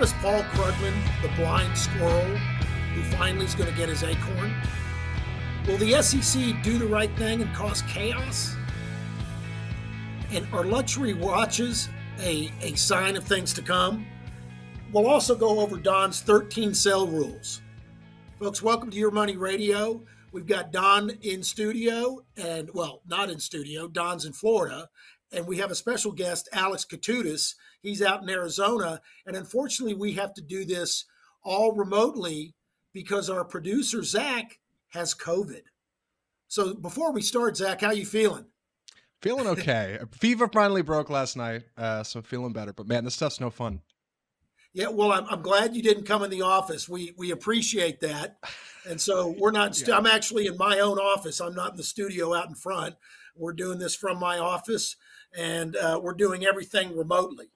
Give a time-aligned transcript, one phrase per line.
[0.00, 2.24] Economist Paul Krugman the blind squirrel
[2.94, 4.54] who finally is going to get his acorn?
[5.66, 8.56] Will the SEC do the right thing and cause chaos?
[10.30, 11.90] And are luxury watches
[12.20, 14.06] a, a sign of things to come?
[14.90, 17.60] We'll also go over Don's 13 sell rules.
[18.38, 20.02] Folks, welcome to Your Money Radio.
[20.32, 23.86] We've got Don in studio, and well, not in studio.
[23.86, 24.88] Don's in Florida,
[25.30, 27.54] and we have a special guest, Alex Katutis.
[27.82, 31.04] He's out in Arizona, and unfortunately, we have to do this
[31.42, 32.54] all remotely
[32.92, 35.62] because our producer Zach has COVID.
[36.48, 38.46] So before we start, Zach, how you feeling?
[39.22, 39.98] Feeling okay.
[40.12, 42.72] Fever finally broke last night, uh, so feeling better.
[42.72, 43.80] But man, this stuff's no fun.
[44.72, 46.88] Yeah, well, I'm, I'm glad you didn't come in the office.
[46.88, 48.38] We we appreciate that,
[48.88, 49.74] and so we're not.
[49.74, 51.40] St- I'm actually in my own office.
[51.40, 52.94] I'm not in the studio out in front.
[53.36, 54.94] We're doing this from my office,
[55.36, 57.46] and uh, we're doing everything remotely.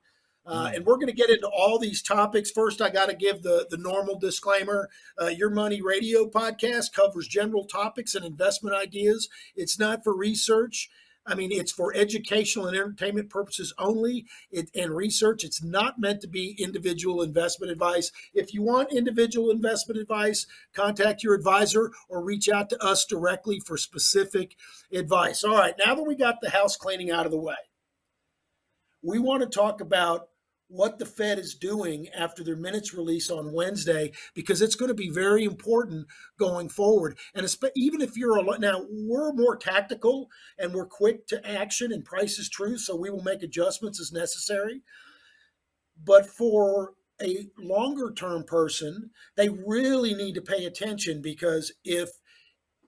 [0.46, 2.50] Uh, and we're going to get into all these topics.
[2.50, 4.90] First, I got to give the the normal disclaimer:
[5.20, 9.28] uh, Your Money Radio podcast covers general topics and investment ideas.
[9.56, 10.90] It's not for research.
[11.26, 15.42] I mean, it's for educational and entertainment purposes only it, and research.
[15.42, 18.12] It's not meant to be individual investment advice.
[18.34, 23.58] If you want individual investment advice, contact your advisor or reach out to us directly
[23.58, 24.56] for specific
[24.92, 25.42] advice.
[25.44, 27.54] All right, now that we got the house cleaning out of the way,
[29.02, 30.28] we want to talk about
[30.68, 34.94] what the Fed is doing after their minutes release on Wednesday because it's going to
[34.94, 36.06] be very important
[36.38, 37.18] going forward.
[37.34, 42.04] And even if you're a now, we're more tactical and we're quick to action, and
[42.04, 44.82] price is true, so we will make adjustments as necessary.
[46.02, 52.10] But for a longer term person, they really need to pay attention because if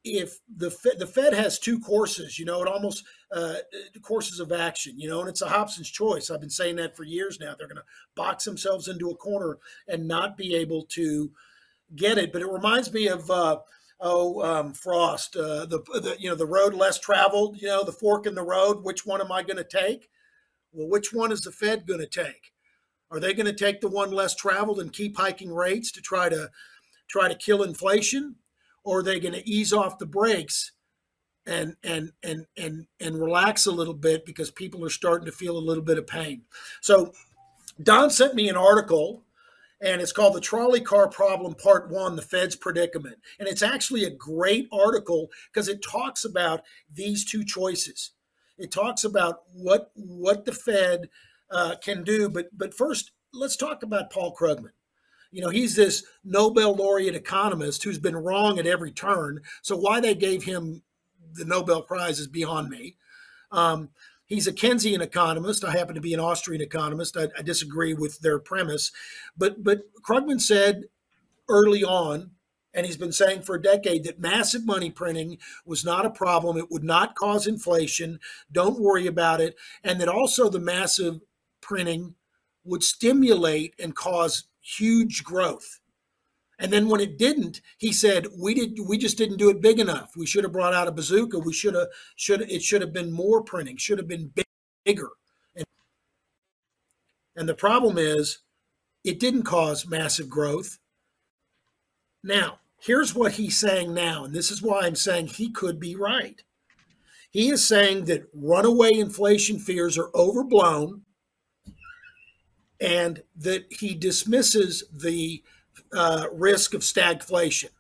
[0.04, 3.04] if the Fed, the Fed has two courses, you know, it almost
[3.34, 3.54] uh,
[4.02, 6.30] courses of action, you know, and it's a Hobson's choice.
[6.30, 7.54] I've been saying that for years now.
[7.56, 11.32] They're going to box themselves into a corner and not be able to
[11.94, 12.32] get it.
[12.32, 13.58] But it reminds me of uh,
[14.00, 17.92] oh um, Frost, uh, the, the you know the road less traveled, you know, the
[17.92, 18.84] fork in the road.
[18.84, 20.08] Which one am I going to take?
[20.72, 22.52] Well, which one is the Fed going to take?
[23.10, 26.28] Are they going to take the one less traveled and keep hiking rates to try
[26.28, 26.50] to
[27.08, 28.36] try to kill inflation?
[28.86, 30.72] or are they going to ease off the brakes
[31.46, 35.56] and and and and and relax a little bit because people are starting to feel
[35.56, 36.42] a little bit of pain.
[36.80, 37.12] So
[37.82, 39.22] don sent me an article
[39.80, 43.18] and it's called the trolley car problem part one the fed's predicament.
[43.38, 46.62] And it's actually a great article because it talks about
[46.92, 48.12] these two choices.
[48.58, 51.08] It talks about what what the fed
[51.50, 54.72] uh, can do but but first let's talk about paul krugman.
[55.32, 59.42] You know, he's this Nobel laureate economist who's been wrong at every turn.
[59.60, 60.82] So why they gave him
[61.36, 62.96] the Nobel Prize is beyond me.
[63.50, 63.90] Um,
[64.26, 65.64] he's a Keynesian economist.
[65.64, 67.16] I happen to be an Austrian economist.
[67.16, 68.92] I, I disagree with their premise,
[69.36, 70.84] but but Krugman said
[71.48, 72.32] early on,
[72.74, 76.56] and he's been saying for a decade that massive money printing was not a problem.
[76.56, 78.20] It would not cause inflation.
[78.50, 81.20] Don't worry about it, and that also the massive
[81.60, 82.14] printing
[82.64, 85.80] would stimulate and cause huge growth.
[86.58, 88.78] And then when it didn't, he said, "We did.
[88.86, 90.16] We just didn't do it big enough.
[90.16, 91.38] We should have brought out a bazooka.
[91.38, 91.88] We should have.
[92.16, 93.76] Should it should have been more printing.
[93.76, 94.32] Should have been
[94.84, 95.10] bigger."
[95.54, 95.66] And,
[97.36, 98.38] and the problem is,
[99.04, 100.78] it didn't cause massive growth.
[102.24, 105.94] Now, here's what he's saying now, and this is why I'm saying he could be
[105.94, 106.42] right.
[107.30, 111.02] He is saying that runaway inflation fears are overblown
[112.80, 115.42] and that he dismisses the
[115.92, 117.70] uh, risk of stagflation.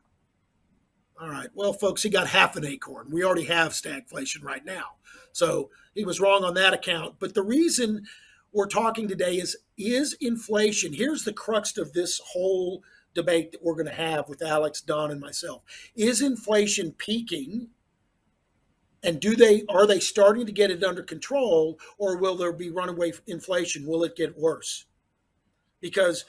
[1.20, 1.48] All right.
[1.54, 3.10] Well, folks, he got half an acorn.
[3.10, 4.96] We already have stagflation right now.
[5.32, 7.16] So he was wrong on that account.
[7.18, 8.04] But the reason
[8.52, 10.92] we're talking today is is inflation.
[10.92, 12.82] Here's the crux of this whole
[13.14, 15.62] debate that we're going to have with Alex, Don, and myself.
[15.94, 17.68] Is inflation peaking?
[19.02, 22.70] And do they are they starting to get it under control, or will there be
[22.70, 23.86] runaway inflation?
[23.86, 24.84] Will it get worse?
[25.80, 26.24] Because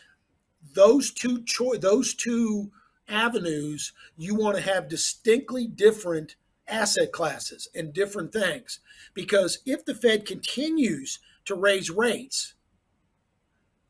[0.73, 2.71] those two choi- those two
[3.07, 6.35] avenues, you want to have distinctly different
[6.67, 8.79] asset classes and different things.
[9.13, 12.55] Because if the Fed continues to raise rates,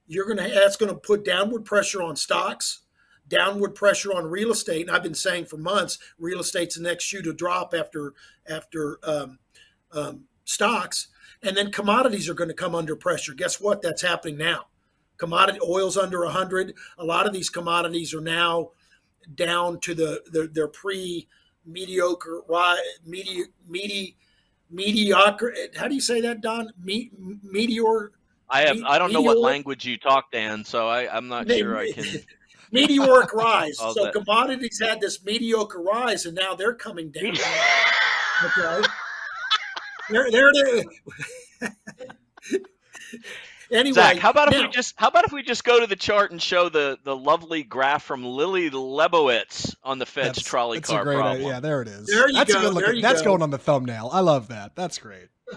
[0.08, 2.82] you're going to that's going to put downward pressure on stocks,
[3.28, 4.88] downward pressure on real estate.
[4.88, 8.14] And I've been saying for months, real estate's the next shoe to drop after
[8.48, 9.40] after um,
[9.92, 11.08] um, stocks,
[11.44, 13.34] and then commodities are going to come under pressure.
[13.34, 13.82] Guess what?
[13.82, 14.68] That's happening now.
[15.18, 16.74] Commodity oil's under 100.
[16.98, 18.72] A lot of these commodities are now
[19.36, 21.28] down to the their, their pre
[21.66, 22.42] mediocre
[23.06, 24.18] medi, medi,
[24.70, 25.54] mediocre.
[25.76, 26.70] How do you say that, Don?
[26.82, 27.12] Me,
[27.44, 28.12] meteor.
[28.50, 31.48] I have Me- I don't know what language you talk, Dan, so I, I'm not
[31.48, 32.06] Me- sure I can.
[32.72, 33.78] meteoric rise.
[33.78, 34.14] So that.
[34.14, 37.36] commodities had this mediocre rise, and now they're coming down.
[38.46, 38.88] Okay.
[40.10, 40.86] there, there it
[41.62, 41.70] is.
[43.72, 45.96] anyway, Zach, how about if we just how about if we just go to the
[45.96, 50.78] chart and show the the lovely graph from Lily Lebowitz on the Fed's That's- trolley
[50.80, 51.36] that's car a great problem?
[51.38, 51.48] idea.
[51.48, 52.08] Yeah, there it is.
[52.08, 53.32] There you That's go, a good there you That's go.
[53.32, 54.10] going on the thumbnail.
[54.12, 54.76] I love that.
[54.76, 55.28] That's great.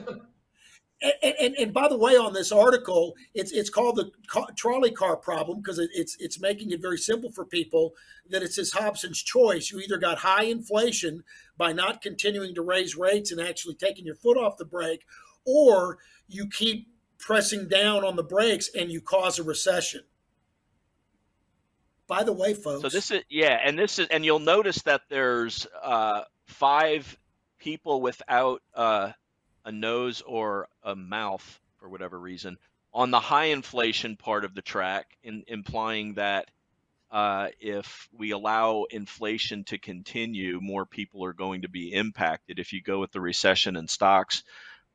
[1.02, 4.90] and, and, and by the way, on this article, it's it's called the ca- trolley
[4.90, 7.92] car problem because it, it's it's making it very simple for people
[8.28, 9.70] that it's says Hobson's choice.
[9.70, 11.24] You either got high inflation
[11.56, 15.04] by not continuing to raise rates and actually taking your foot off the brake,
[15.46, 15.98] or
[16.28, 16.86] you keep
[17.20, 20.02] pressing down on the brakes and you cause a recession.
[22.06, 25.02] By the way, folks, So this is yeah, and this is and you'll notice that
[25.08, 27.16] there's uh, five
[27.58, 29.12] people without uh,
[29.64, 32.56] a nose or a mouth for whatever reason
[32.92, 36.50] on the high inflation part of the track, in, implying that
[37.10, 42.58] uh, if we allow inflation to continue, more people are going to be impacted.
[42.58, 44.42] If you go with the recession and stocks,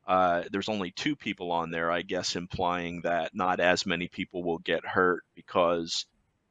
[0.07, 4.43] uh, there's only two people on there, I guess, implying that not as many people
[4.43, 6.05] will get hurt because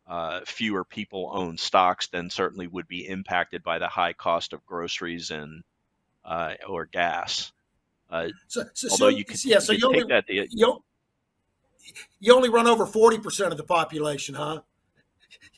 [0.06, 4.64] uh, fewer people own stocks, than certainly would be impacted by the high cost of
[4.66, 5.62] groceries and
[6.24, 7.52] uh, or gas.
[8.10, 10.48] Uh, so, so, although so- you could, yeah, so you you only take that the,
[10.50, 10.84] you,
[12.20, 14.60] you only run over forty percent of the population, huh?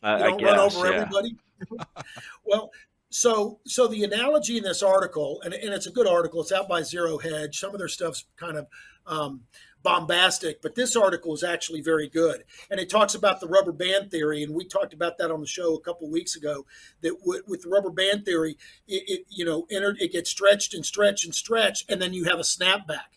[0.02, 0.96] uh, you I don't run guess, over yeah.
[0.96, 1.36] everybody.
[2.44, 2.70] well,
[3.16, 6.42] so so the analogy in this article, and, and it's a good article.
[6.42, 7.58] It's out by Zero Hedge.
[7.58, 8.66] Some of their stuff's kind of
[9.06, 9.44] um,
[9.82, 14.10] bombastic, but this article is actually very good, and it talks about the rubber band
[14.10, 14.42] theory.
[14.42, 16.66] And we talked about that on the show a couple weeks ago.
[17.00, 20.74] That with, with the rubber band theory, it, it you know entered, it gets stretched
[20.74, 23.16] and stretched and stretched, and then you have a snapback.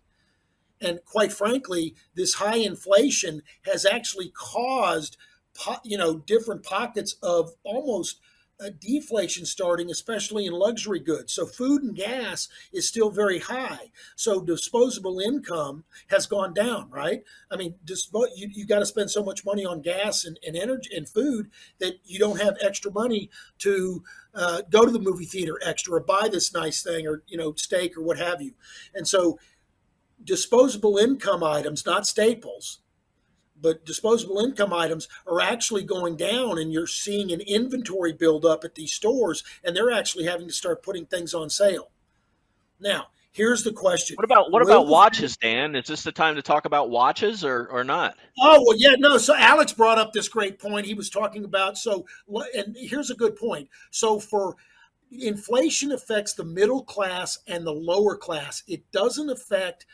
[0.79, 5.17] And quite frankly, this high inflation has actually caused,
[5.53, 8.21] po- you know, different pockets of almost
[8.59, 11.33] a deflation starting, especially in luxury goods.
[11.33, 13.91] So food and gas is still very high.
[14.15, 17.23] So disposable income has gone down, right?
[17.49, 20.55] I mean, dispo- you, you got to spend so much money on gas and, and
[20.55, 23.29] energy and food that you don't have extra money
[23.59, 24.03] to
[24.35, 27.53] uh, go to the movie theater extra or buy this nice thing or, you know,
[27.55, 28.53] steak or what have you.
[28.93, 29.39] And so
[30.23, 32.79] disposable income items, not staples,
[33.61, 38.63] but disposable income items are actually going down and you're seeing an inventory build up
[38.63, 41.91] at these stores and they're actually having to start putting things on sale.
[42.79, 44.15] Now, here's the question.
[44.15, 45.75] What about what Will about watches, Dan?
[45.75, 48.15] Is this the time to talk about watches or, or not?
[48.39, 49.17] Oh well, yeah, no.
[49.17, 50.85] So Alex brought up this great point.
[50.85, 52.05] He was talking about so,
[52.55, 53.69] and here's a good point.
[53.91, 54.55] So for
[55.11, 58.63] inflation affects the middle class and the lower class.
[58.67, 59.85] It doesn't affect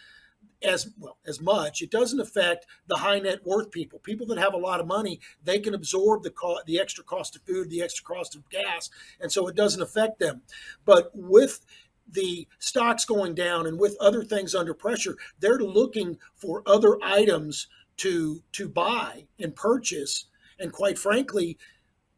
[0.62, 1.82] as well as much.
[1.82, 4.00] It doesn't affect the high net worth people.
[4.00, 7.36] People that have a lot of money, they can absorb the co- the extra cost
[7.36, 10.42] of food, the extra cost of gas, and so it doesn't affect them.
[10.86, 11.66] But with
[12.10, 17.68] the stocks going down and with other things under pressure, they're looking for other items
[17.98, 20.26] to to buy and purchase.
[20.60, 21.58] And quite frankly,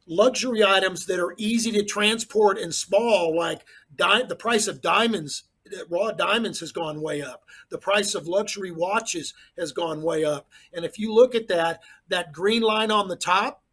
[0.05, 3.65] luxury items that are easy to transport and small, like
[3.95, 5.43] di- the price of diamonds,
[5.89, 7.43] raw diamonds has gone way up.
[7.69, 10.47] The price of luxury watches has gone way up.
[10.73, 13.63] And if you look at that, that green line on the top,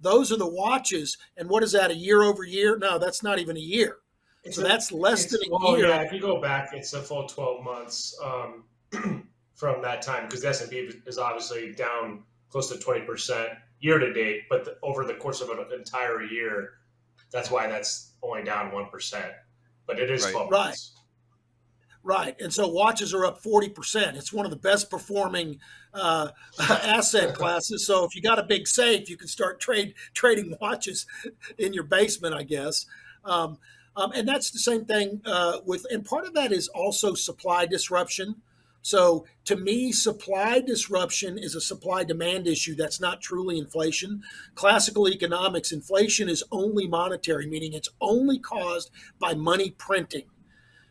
[0.00, 1.18] those are the watches.
[1.36, 2.76] And what is that, a year over year?
[2.78, 3.98] No, that's not even a year.
[4.44, 5.88] It's So a- that's less than a well, year.
[5.88, 8.64] Yeah, if you go back, it's a full 12 months um,
[9.54, 14.42] from that time because the S&P is obviously down close to 20% year to date,
[14.48, 16.74] but the, over the course of an entire year,
[17.32, 19.32] That's why that's only down one percent.
[19.86, 20.32] But it is Right.
[20.32, 20.92] twelve months.
[20.94, 20.95] Right,
[22.40, 24.16] and so watches are up forty percent.
[24.16, 25.58] It's one of the best performing
[25.92, 26.28] uh,
[26.60, 27.86] asset classes.
[27.86, 31.06] So if you got a big safe, you can start trade trading watches
[31.58, 32.86] in your basement, I guess.
[33.24, 33.58] Um,
[33.96, 37.64] um, and that's the same thing uh, with, and part of that is also supply
[37.64, 38.36] disruption.
[38.82, 42.76] So to me, supply disruption is a supply demand issue.
[42.76, 44.22] That's not truly inflation.
[44.54, 50.26] Classical economics, inflation is only monetary, meaning it's only caused by money printing.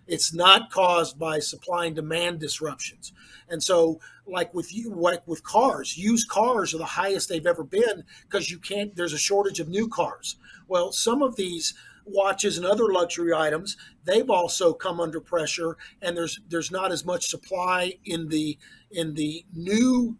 [0.07, 3.11] It's not caused by supply and demand disruptions.
[3.49, 7.63] And so, like with you, like with cars, used cars are the highest they've ever
[7.63, 8.95] been because you can't.
[8.95, 10.37] There's a shortage of new cars.
[10.67, 11.73] Well, some of these
[12.05, 17.05] watches and other luxury items they've also come under pressure, and there's there's not as
[17.05, 18.57] much supply in the
[18.91, 20.17] in the new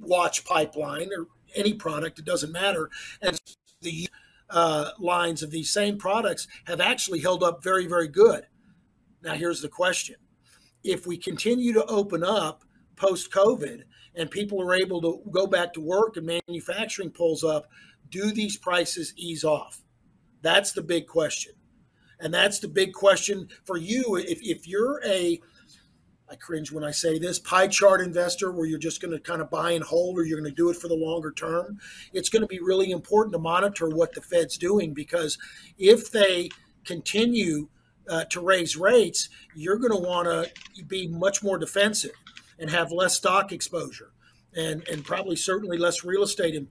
[0.00, 2.18] watch pipeline or any product.
[2.18, 2.90] It doesn't matter,
[3.22, 3.40] and
[3.80, 4.08] the
[4.50, 8.46] uh, lines of these same products have actually held up very very good.
[9.26, 10.14] Now, here's the question
[10.84, 12.62] if we continue to open up
[12.94, 13.82] post COVID
[14.14, 17.66] and people are able to go back to work and manufacturing pulls up,
[18.08, 19.82] do these prices ease off?
[20.42, 21.54] That's the big question.
[22.20, 24.14] And that's the big question for you.
[24.14, 25.40] If, if you're a,
[26.30, 29.42] I cringe when I say this, pie chart investor where you're just going to kind
[29.42, 31.80] of buy and hold or you're going to do it for the longer term,
[32.12, 35.36] it's going to be really important to monitor what the Fed's doing because
[35.78, 36.48] if they
[36.84, 37.68] continue
[38.08, 42.12] uh, to raise rates, you're going to want to be much more defensive
[42.58, 44.12] and have less stock exposure
[44.54, 46.68] and, and probably certainly less real estate in,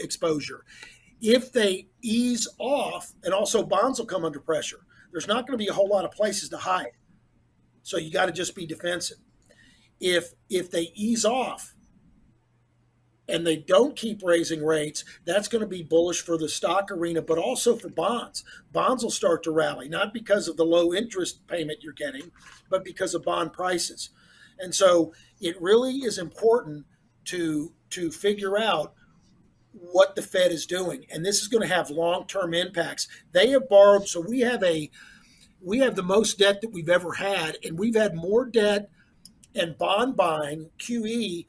[0.00, 0.64] exposure.
[1.20, 5.64] If they ease off, and also bonds will come under pressure, there's not going to
[5.64, 6.92] be a whole lot of places to hide.
[7.82, 9.18] So you got to just be defensive.
[10.00, 11.74] If if they ease off
[13.28, 17.22] and they don't keep raising rates, that's going to be bullish for the stock arena,
[17.22, 18.44] but also for bonds.
[18.72, 22.30] Bonds will start to rally, not because of the low interest payment you're getting,
[22.68, 24.10] but because of bond prices.
[24.58, 26.86] And so it really is important
[27.26, 28.94] to to figure out
[29.72, 33.08] what the Fed is doing, and this is going to have long term impacts.
[33.32, 34.90] They have borrowed, so we have a
[35.60, 38.90] we have the most debt that we've ever had, and we've had more debt
[39.54, 41.46] and bond buying QE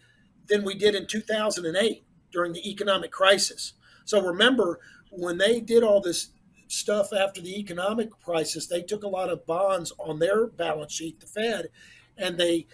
[0.48, 3.74] than we did in 2008 during the economic crisis.
[4.06, 6.30] So remember when they did all this
[6.68, 11.20] stuff after the economic crisis, they took a lot of bonds on their balance sheet,
[11.20, 11.70] the Fed,
[12.18, 12.68] and they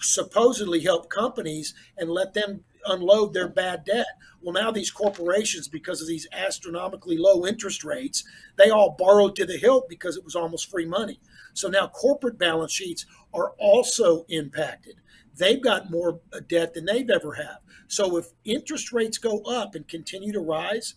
[0.00, 4.06] supposedly helped companies and let them unload their bad debt.
[4.40, 8.24] Well, now these corporations, because of these astronomically low interest rates,
[8.56, 11.20] they all borrowed to the hilt because it was almost free money.
[11.52, 14.94] So now corporate balance sheets are also impacted.
[15.40, 17.56] They've got more uh, debt than they've ever had.
[17.88, 20.94] So if interest rates go up and continue to rise,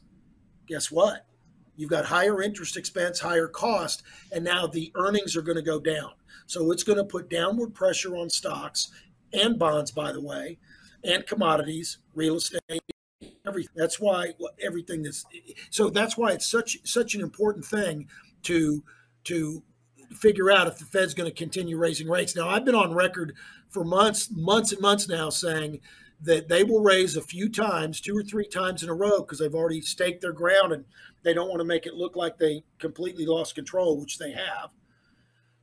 [0.68, 1.26] guess what?
[1.78, 5.80] You've got higher interest expense, higher cost, and now the earnings are going to go
[5.80, 6.12] down.
[6.46, 8.92] So it's going to put downward pressure on stocks
[9.32, 10.60] and bonds, by the way,
[11.04, 12.62] and commodities, real estate,
[13.48, 13.74] everything.
[13.76, 15.26] That's why everything that's
[15.72, 18.08] so that's why it's such such an important thing
[18.44, 18.84] to
[19.24, 19.64] to
[20.14, 22.36] figure out if the Fed's going to continue raising rates.
[22.36, 23.36] Now, I've been on record
[23.74, 25.82] for months, months and months now saying
[26.22, 29.40] that they will raise a few times, two or three times in a row, because
[29.40, 30.86] they've already staked their ground and
[31.24, 34.72] they don't want to make it look like they completely lost control, which they have.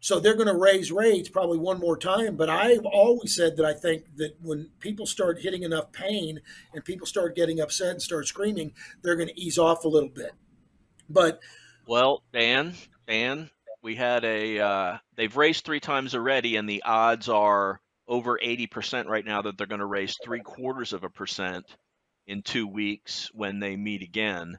[0.00, 2.36] So they're going to raise rates probably one more time.
[2.36, 6.40] But I've always said that I think that when people start hitting enough pain
[6.74, 10.08] and people start getting upset and start screaming, they're going to ease off a little
[10.08, 10.32] bit.
[11.08, 11.40] But
[11.86, 12.74] Well, Dan,
[13.06, 13.50] Dan,
[13.82, 19.06] we had a uh, they've raised three times already, and the odds are over 80%
[19.06, 21.64] right now that they're going to raise three quarters of a percent
[22.26, 24.58] in two weeks when they meet again.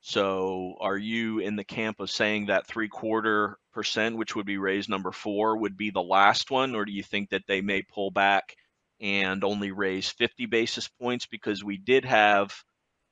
[0.00, 4.58] So, are you in the camp of saying that three quarter percent, which would be
[4.58, 7.82] raise number four, would be the last one, or do you think that they may
[7.82, 8.54] pull back
[9.00, 11.26] and only raise 50 basis points?
[11.26, 12.54] Because we did have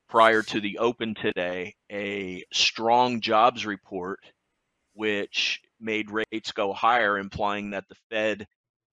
[0.08, 4.20] prior to the open today a strong jobs report
[4.94, 8.46] which made rates go higher, implying that the Fed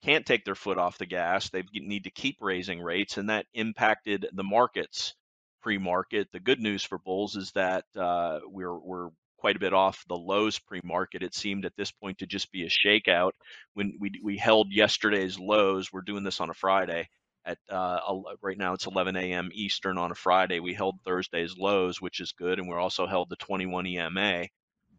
[0.03, 1.49] can't take their foot off the gas.
[1.49, 5.15] They need to keep raising rates, and that impacted the markets
[5.61, 6.29] pre-market.
[6.31, 10.17] The good news for bulls is that uh, we're we're quite a bit off the
[10.17, 11.23] lows pre-market.
[11.23, 13.31] It seemed at this point to just be a shakeout.
[13.73, 17.09] When we we held yesterday's lows, we're doing this on a Friday
[17.45, 17.99] at uh,
[18.41, 19.49] right now it's 11 a.m.
[19.53, 20.59] Eastern on a Friday.
[20.59, 24.47] We held Thursday's lows, which is good, and we're also held the 21 EMA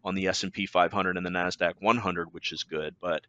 [0.04, 2.96] on the S&P 500 and the Nasdaq 100, which is good.
[3.00, 3.22] But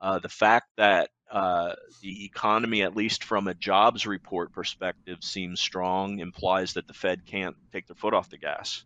[0.00, 5.60] uh, the fact that uh, the economy, at least from a jobs report perspective, seems
[5.60, 8.84] strong implies that the Fed can't take their foot off the gas.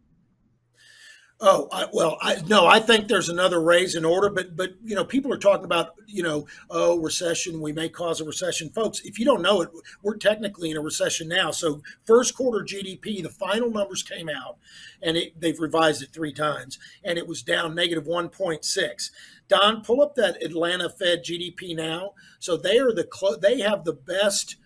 [1.42, 4.94] Oh, I, well, I, no, I think there's another raise in order, but but you
[4.94, 9.00] know, people are talking about you know, oh, recession, we may cause a recession, folks.
[9.00, 9.70] If you don't know it,
[10.02, 11.50] we're technically in a recession now.
[11.50, 14.58] So, first quarter GDP, the final numbers came out,
[15.02, 19.10] and it, they've revised it three times, and it was down negative 1.6.
[19.48, 22.12] Don, pull up that Atlanta Fed GDP now.
[22.38, 24.56] So they are the clo- they have the best.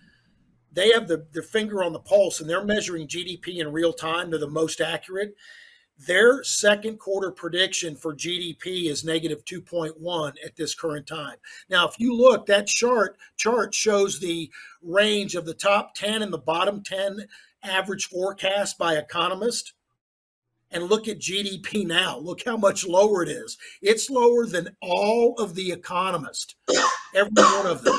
[0.73, 4.31] They have the, their finger on the pulse, and they're measuring GDP in real time.
[4.31, 5.37] They're the most accurate
[5.99, 11.37] their second quarter prediction for GDP is negative 2.1 at this current time.
[11.71, 14.51] Now, if you look, that chart chart shows the
[14.83, 17.27] range of the top 10 and the bottom 10
[17.63, 19.73] average forecast by economist.
[20.71, 22.19] And look at GDP now.
[22.19, 23.57] Look how much lower it is.
[23.81, 26.57] It's lower than all of the economists,
[27.15, 27.99] every one of them.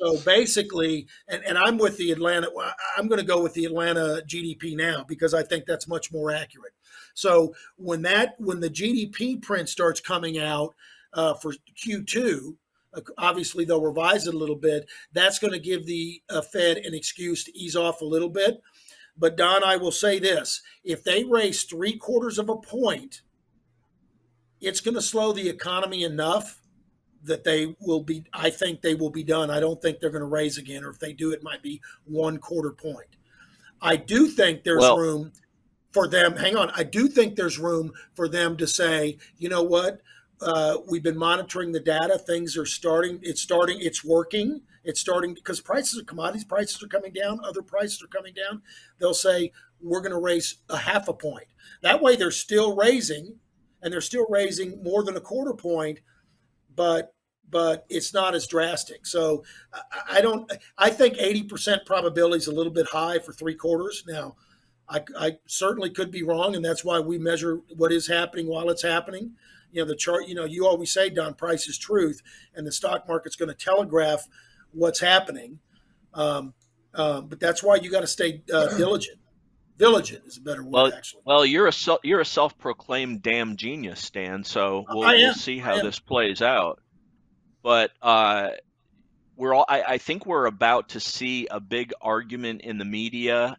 [0.00, 2.48] So basically, and, and I'm with the Atlanta,
[2.96, 6.32] I'm going to go with the Atlanta GDP now because I think that's much more
[6.32, 6.72] accurate.
[7.14, 10.74] So when that when the GDP print starts coming out
[11.12, 12.56] uh, for Q2,
[12.94, 14.88] uh, obviously they'll revise it a little bit.
[15.12, 18.60] That's going to give the uh, Fed an excuse to ease off a little bit.
[19.16, 23.22] But Don, I will say this: if they raise three quarters of a point,
[24.60, 26.60] it's going to slow the economy enough
[27.24, 28.24] that they will be.
[28.32, 29.50] I think they will be done.
[29.50, 31.80] I don't think they're going to raise again, or if they do, it might be
[32.04, 33.16] one quarter point.
[33.82, 35.32] I do think there's Well- room
[35.92, 36.36] for them.
[36.36, 40.00] Hang on, I do think there's room for them to say, you know what?
[40.40, 42.16] Uh, we've been monitoring the data.
[42.18, 43.18] Things are starting.
[43.22, 43.78] It's starting.
[43.80, 44.62] It's working.
[44.84, 47.40] It's starting because prices of commodities prices are coming down.
[47.44, 48.62] Other prices are coming down.
[48.98, 51.46] They'll say we're going to raise a half a point.
[51.82, 53.36] That way, they're still raising,
[53.82, 56.00] and they're still raising more than a quarter point,
[56.74, 57.14] but
[57.50, 59.04] but it's not as drastic.
[59.04, 59.44] So
[59.74, 60.50] I, I don't.
[60.78, 64.04] I think eighty percent probability is a little bit high for three quarters.
[64.06, 64.36] Now,
[64.90, 68.68] I, I certainly could be wrong, and that's why we measure what is happening while
[68.70, 69.32] it's happening.
[69.70, 70.26] You know, the chart.
[70.26, 72.22] You know, you always say, "Don, price is truth,"
[72.54, 74.26] and the stock market's going to telegraph
[74.72, 75.60] what's happening.
[76.12, 76.54] Um,
[76.94, 79.18] um, but that's why you got to stay uh, diligent.
[79.78, 81.22] Diligent is a better word, Well, actually.
[81.24, 84.44] Well, you're a sel- you're a self-proclaimed damn genius, Stan.
[84.44, 86.80] So we'll, I we'll see how this plays out.
[87.62, 88.50] But uh,
[89.36, 93.56] we're all I, I think we're about to see a big argument in the media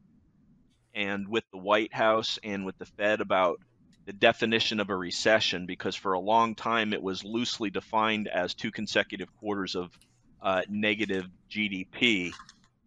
[0.94, 3.60] and with the White House and with the Fed about
[4.06, 8.54] the definition of a recession because for a long time it was loosely defined as
[8.54, 9.98] two consecutive quarters of
[10.42, 12.32] uh, negative GDP.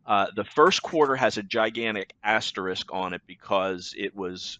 [0.07, 4.59] Uh, the first quarter has a gigantic asterisk on it because it was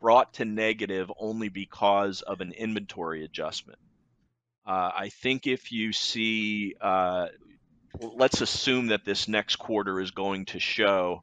[0.00, 3.78] brought to negative only because of an inventory adjustment.
[4.66, 7.28] Uh, I think if you see, uh,
[8.00, 11.22] let's assume that this next quarter is going to show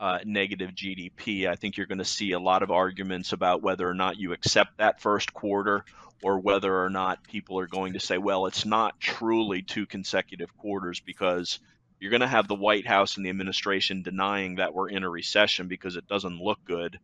[0.00, 1.46] uh, negative GDP.
[1.46, 4.32] I think you're going to see a lot of arguments about whether or not you
[4.32, 5.84] accept that first quarter
[6.22, 10.56] or whether or not people are going to say, well, it's not truly two consecutive
[10.56, 11.60] quarters because
[12.00, 15.10] you're going to have the White House and the administration denying that we're in a
[15.10, 16.98] recession because it doesn't look good,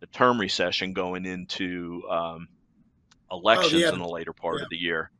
[0.00, 2.48] the term recession going into um,
[3.30, 3.92] elections yeah.
[3.92, 4.64] in the later part Yeah.
[4.64, 5.10] of the year.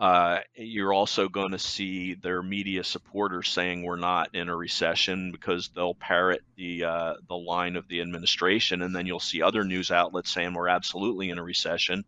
[0.00, 5.30] Uh, you're also going to see their media supporters saying we're not in a recession
[5.30, 9.62] because they'll parrot the uh, the line of the administration, and then you'll see other
[9.62, 12.02] news outlets saying we're absolutely in a recession,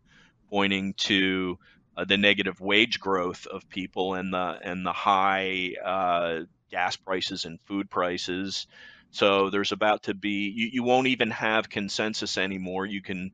[0.49, 1.59] pointing to
[1.95, 6.39] uh, the negative wage growth of people and the and the high uh,
[6.71, 8.65] gas prices and food prices.
[9.11, 12.87] So there's about to be you, you won't even have consensus anymore.
[12.87, 13.33] You can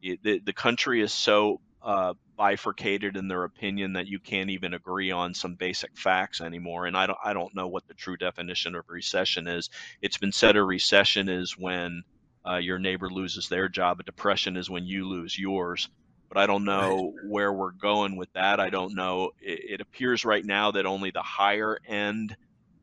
[0.00, 4.74] it, the the country is so uh, bifurcated in their opinion that you can't even
[4.74, 6.86] agree on some basic facts anymore.
[6.86, 9.70] And I don't I don't know what the true definition of recession is.
[10.02, 12.02] It's been said a recession is when
[12.46, 14.00] uh, your neighbor loses their job.
[14.00, 15.88] A depression is when you lose yours.
[16.28, 18.60] But I don't know where we're going with that.
[18.60, 19.30] I don't know.
[19.40, 22.36] It, it appears right now that only the higher end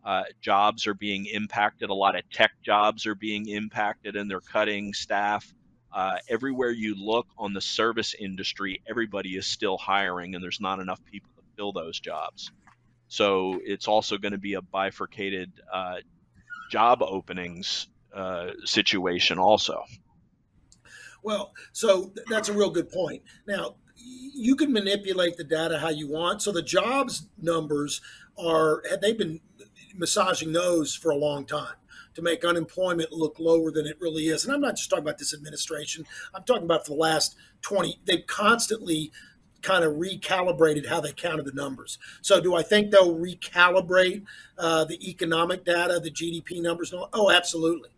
[0.03, 1.89] uh, jobs are being impacted.
[1.89, 5.53] A lot of tech jobs are being impacted, and they're cutting staff.
[5.95, 10.79] Uh, everywhere you look on the service industry, everybody is still hiring, and there's not
[10.79, 12.51] enough people to fill those jobs.
[13.07, 15.97] So it's also going to be a bifurcated uh,
[16.69, 19.85] job openings uh, situation, also.
[21.23, 23.23] Well, so th- that's a real good point.
[23.47, 26.41] Now, you can manipulate the data how you want.
[26.41, 28.01] So the jobs numbers
[28.37, 29.39] are they've been
[29.95, 31.75] massaging those for a long time
[32.15, 34.45] to make unemployment look lower than it really is.
[34.45, 36.05] And I'm not just talking about this administration.
[36.33, 39.11] I'm talking about for the last 20 they've constantly
[39.61, 41.97] kind of recalibrated how they counted the numbers.
[42.21, 44.23] So do I think they'll recalibrate
[44.57, 46.93] uh, the economic data, the GDP numbers?
[47.13, 47.89] Oh, absolutely.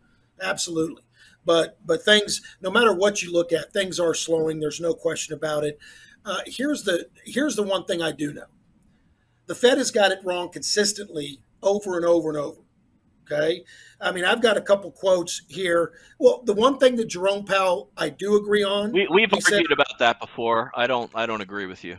[0.41, 1.03] Absolutely.
[1.45, 4.59] but but things, no matter what you look at, things are slowing.
[4.59, 5.79] There's no question about it.
[6.25, 8.45] Uh, here's the here's the one thing I do know:
[9.47, 12.61] the Fed has got it wrong consistently over and over and over.
[13.31, 13.63] Okay,
[13.99, 15.93] I mean I've got a couple quotes here.
[16.19, 18.91] Well, the one thing that Jerome Powell I do agree on.
[18.91, 20.71] We, we've he said- argued about that before.
[20.75, 21.97] I don't I don't agree with you,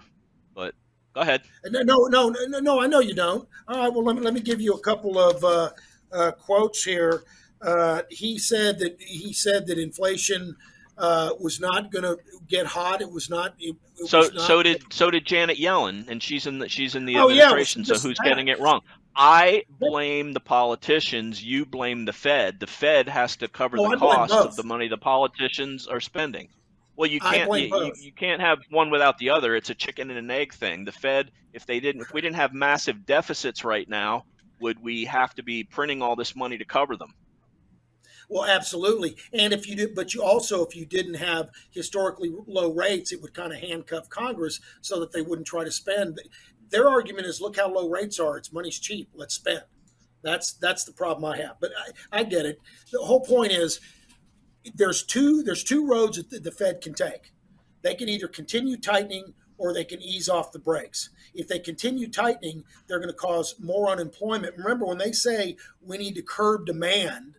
[0.54, 0.74] but
[1.14, 1.42] go ahead.
[1.66, 2.80] No, no, no, no, no.
[2.80, 3.46] I know you don't.
[3.68, 3.92] All right.
[3.92, 5.70] Well, let me let me give you a couple of uh,
[6.12, 7.22] uh, quotes here.
[7.60, 10.56] Uh, he said that he said that inflation
[10.96, 12.16] uh, was not going to
[12.48, 13.00] get hot.
[13.02, 13.54] It was not.
[13.58, 16.68] It, it So was not- so did so did Janet Yellen, and she's in the
[16.68, 17.84] she's in the Oh, administration.
[17.86, 18.80] well, so who's getting it wrong?
[19.14, 21.42] I blame the politicians.
[21.42, 22.60] You blame the Fed.
[22.60, 26.48] The Fed has to cover Oh, the cost of the money the politicians are spending.
[26.96, 29.54] Well, you can't you, you, you can't have one without the other.
[29.54, 30.84] It's a chicken and an egg thing.
[30.84, 34.24] The Fed, if they didn't, if we didn't have massive deficits right now,
[34.60, 37.14] would we have to be printing all this money to cover them?
[38.28, 39.16] Well, absolutely.
[39.32, 43.22] And if you did, but you also, if you didn't have historically low rates, it
[43.22, 46.20] would kind of handcuff Congress so that they wouldn't try to spend.
[46.70, 48.36] Their argument is, look how low rates are.
[48.36, 49.10] It's money's cheap.
[49.14, 49.62] Let's spend.
[50.22, 51.56] That's that's the problem I have.
[51.60, 51.70] But
[52.12, 52.58] I, I get it.
[52.92, 53.80] The whole point is,
[54.74, 57.32] there's two there's two roads that the- the Fed can take.
[57.82, 61.10] They can either continue tightening or they can ease off the brakes.
[61.34, 64.56] If they continue tightening, they're going to cause more unemployment.
[64.56, 67.36] Remember when they say we need to curb demand,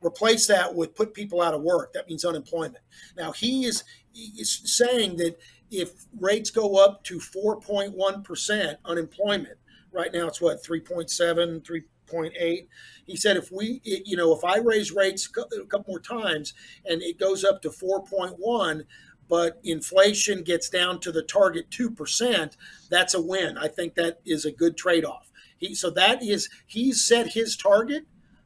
[0.00, 1.92] replace that with put people out of work.
[1.92, 2.84] That means unemployment.
[3.16, 5.38] Now he is, he is saying that
[5.70, 9.58] if rates go up to 4.1% unemployment,
[9.92, 12.68] right now it's what 3.7, 3.8.
[13.06, 16.54] He said if we, it- you know, if I raise rates a couple more times
[16.84, 18.84] and it goes up to 4.1,
[19.28, 22.56] but inflation gets down to the target 2%,
[22.88, 23.58] that's a win.
[23.58, 25.30] I think that is a good trade-off.
[25.58, 28.04] He, so that is he's set his target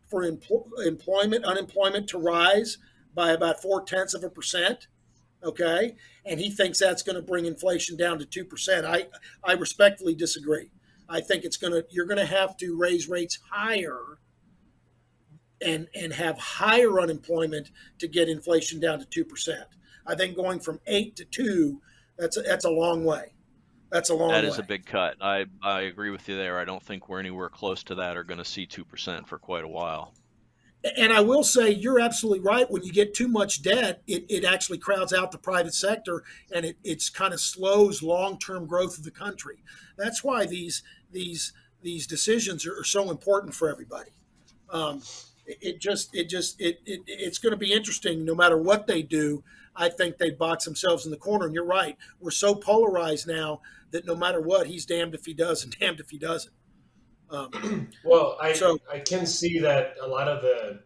[0.09, 2.79] for empl- employment, unemployment to rise
[3.15, 4.87] by about four tenths of a percent.
[5.43, 8.87] Okay, and he thinks that's going to bring inflation down to two percent.
[8.87, 9.07] I
[9.43, 10.71] I respectfully disagree.
[11.09, 14.19] I think it's going to you're going to have to raise rates higher
[15.61, 19.67] and and have higher unemployment to get inflation down to two percent.
[20.07, 21.81] I think going from eight to two
[22.21, 23.33] that's a, that's a long way.
[23.91, 24.51] That's a long That way.
[24.51, 25.17] is a big cut.
[25.21, 26.59] I, I agree with you there.
[26.59, 29.65] I don't think we're anywhere close to that or going to see 2% for quite
[29.65, 30.13] a while.
[30.97, 32.71] And I will say you're absolutely right.
[32.71, 36.23] When you get too much debt, it, it actually crowds out the private sector
[36.55, 39.63] and it it's kind of slows long term growth of the country.
[39.99, 44.11] That's why these these these decisions are, so important for everybody.
[44.71, 45.03] Um,
[45.47, 49.03] it just it just it, it it's going to be interesting no matter what they
[49.03, 49.43] do.
[49.77, 51.47] I think they box themselves in the corner.
[51.47, 51.97] And you're right.
[52.21, 53.61] We're so polarized now
[53.93, 56.55] that no matter what, he's damned if he does and damned if he doesn't.
[57.31, 60.81] Um, Well, I So- I can see that a lot of the,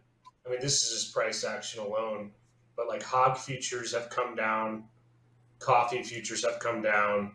[0.46, 2.32] I mean, this is just price action alone,
[2.76, 4.84] but like hog futures have come down,
[5.58, 7.32] coffee futures have come down,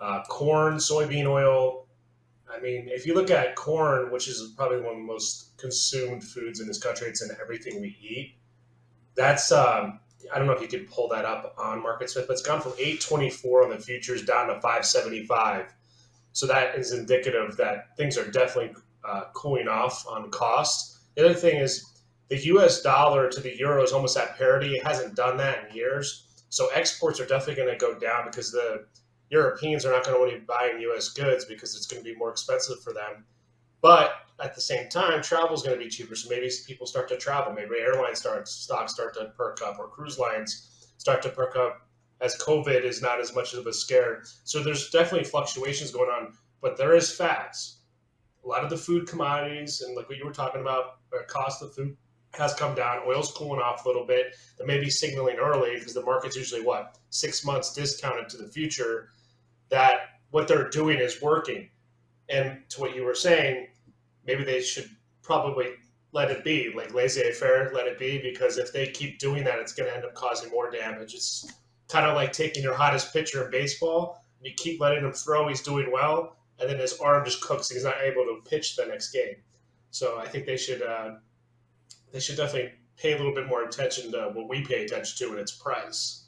[0.00, 1.86] uh, corn, soybean oil.
[2.48, 6.22] I mean, if you look at corn, which is probably one of the most consumed
[6.22, 8.36] foods in this country, it's in everything we eat.
[9.16, 9.98] That's um,
[10.32, 12.72] I don't know if you could pull that up on MarketSmith, but it's gone from
[12.72, 15.72] 824 on the futures down to 575.
[16.36, 20.98] So that is indicative that things are definitely uh, cooling off on cost.
[21.14, 22.82] The other thing is the U.S.
[22.82, 24.74] dollar to the euro is almost at parity.
[24.74, 26.44] It hasn't done that in years.
[26.50, 28.84] So exports are definitely going to go down because the
[29.30, 31.08] Europeans are not going to want to be buying U.S.
[31.08, 33.24] goods because it's going to be more expensive for them.
[33.80, 36.14] But at the same time, travel is going to be cheaper.
[36.14, 37.54] So maybe people start to travel.
[37.54, 41.85] Maybe airline starts stocks start to perk up, or cruise lines start to perk up
[42.20, 44.22] as COVID is not as much of a scare.
[44.44, 47.80] So there's definitely fluctuations going on, but there is facts.
[48.44, 51.62] A lot of the food commodities and like what you were talking about, the cost
[51.62, 51.96] of food
[52.32, 53.02] has come down.
[53.06, 54.36] Oil's cooling off a little bit.
[54.58, 58.48] They may be signaling early because the market's usually what six months discounted to the
[58.48, 59.10] future.
[59.68, 60.00] That
[60.30, 61.70] what they're doing is working.
[62.28, 63.68] And to what you were saying,
[64.26, 64.90] maybe they should
[65.22, 65.70] probably
[66.12, 69.72] let it be, like laissez-faire, let it be, because if they keep doing that, it's
[69.72, 71.14] going to end up causing more damage.
[71.14, 71.52] It's
[71.88, 75.62] kind of like taking your hottest pitcher in baseball, you keep letting him throw, he's
[75.62, 78.86] doing well, and then his arm just cooks, and he's not able to pitch the
[78.86, 79.36] next game.
[79.90, 81.16] So I think they should uh,
[82.12, 85.32] they should definitely pay a little bit more attention to what we pay attention to,
[85.32, 86.25] and its price.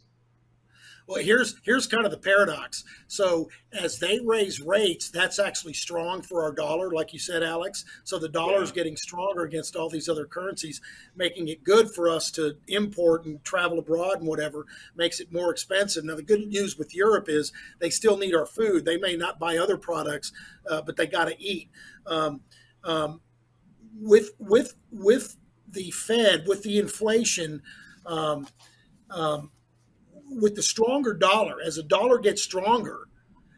[1.09, 2.85] Well, here's here's kind of the paradox.
[3.07, 7.87] So as they raise rates, that's actually strong for our dollar, like you said, Alex.
[8.05, 8.75] So the dollar is Yeah.
[8.75, 10.83] getting stronger against all these other currencies,
[11.17, 14.67] making it good for us to import and travel abroad and whatever.
[14.95, 16.05] Makes it more expensive.
[16.05, 18.85] Now the good news with Europe is they still need our food.
[18.85, 20.31] They may not buy other products,
[20.69, 21.71] uh, but they got to eat.
[22.07, 22.43] Um,
[22.85, 23.23] um,
[23.99, 27.63] with with with the Fed with the inflation,
[28.05, 28.47] um,
[29.09, 29.53] um,
[30.31, 33.09] with the stronger dollar, as the dollar gets stronger,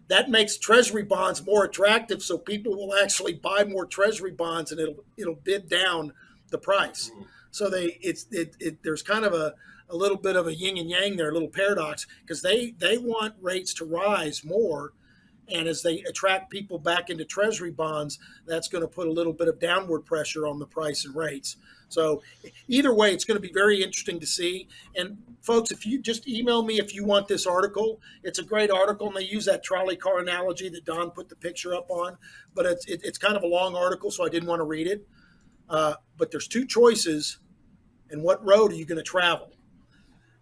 [0.08, 4.80] that makes treasury bonds more attractive so people will actually buy more treasury bonds and
[4.80, 6.12] it'll it'll bid down
[6.50, 7.10] the price.
[7.52, 9.54] So they it's it, it there's kind of a,
[9.88, 12.98] a little bit of a yin and yang there a little paradox because they they
[12.98, 14.92] want rates to rise more
[15.48, 19.32] and as they attract people back into treasury bonds that's going to put a little
[19.32, 21.56] bit of downward pressure on the price and rates
[21.90, 22.22] so
[22.68, 26.26] either way it's going to be very interesting to see and folks if you just
[26.26, 29.62] email me if you want this article it's a great article and they use that
[29.62, 32.16] trolley car analogy that don put the picture up on
[32.54, 34.86] but it's it, it's kind of a long article so i didn't want to read
[34.86, 35.06] it
[35.68, 37.38] uh, but there's two choices
[38.10, 39.52] and what road are you going to travel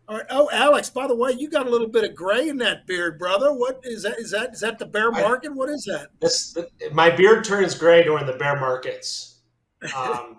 [0.09, 0.27] all right.
[0.31, 3.19] Oh, Alex, by the way, you got a little bit of gray in that beard,
[3.19, 3.53] brother.
[3.53, 4.19] What is that?
[4.19, 5.55] Is that is that the bear I- market?
[5.55, 6.09] What is that?
[6.21, 6.57] This
[6.93, 9.41] my beard turns gray during the bear markets.
[9.95, 10.39] Um,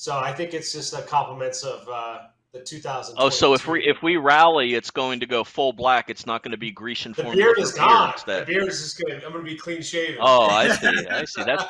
[0.00, 2.20] so I think it's just the compliments of uh,
[2.54, 3.16] the 2000.
[3.18, 6.08] Oh, so if we if we rally, it's going to go full black.
[6.08, 8.68] It's not going to be Grecian the formula beard for is beer gone, the beard
[8.68, 9.20] is just gonna.
[9.22, 10.16] I'm gonna be clean shaven.
[10.18, 11.06] Oh, I see.
[11.06, 11.42] I see.
[11.42, 11.64] That's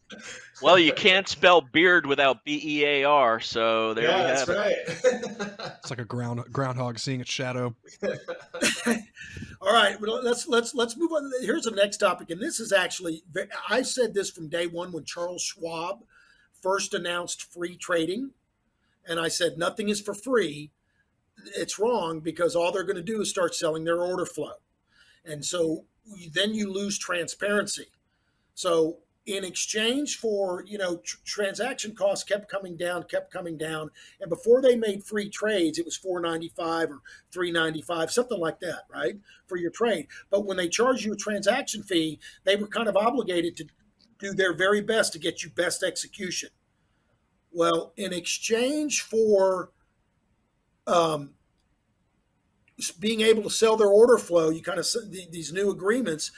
[0.62, 3.40] well, you can't spell beard without B E A R.
[3.40, 5.58] So there yeah, we that's have it.
[5.58, 5.60] right.
[5.80, 7.74] It's like a ground groundhog seeing its shadow.
[9.60, 11.28] All right, well, let's let's let's move on.
[11.40, 13.24] Here's the next topic, and this is actually
[13.68, 16.04] I said this from day one when Charles Schwab
[16.64, 18.30] first announced free trading,
[19.06, 20.70] and I said nothing is for free.
[21.56, 24.54] It's wrong because all they're going to do is start selling their order flow,
[25.24, 25.84] and so
[26.32, 27.88] then you lose transparency.
[28.54, 33.90] So in exchange for you know tr- transaction costs kept coming down, kept coming down,
[34.20, 39.16] and before they made free trades, it was 495 or 395, something like that, right?
[39.46, 40.08] for your trade.
[40.30, 43.66] But when they charge you a transaction fee, they were kind of obligated to
[44.18, 46.50] do their very best to get you best execution.
[47.52, 49.70] Well, in exchange for
[50.86, 51.30] um,
[52.98, 56.32] being able to sell their order flow, you kind of these new agreements,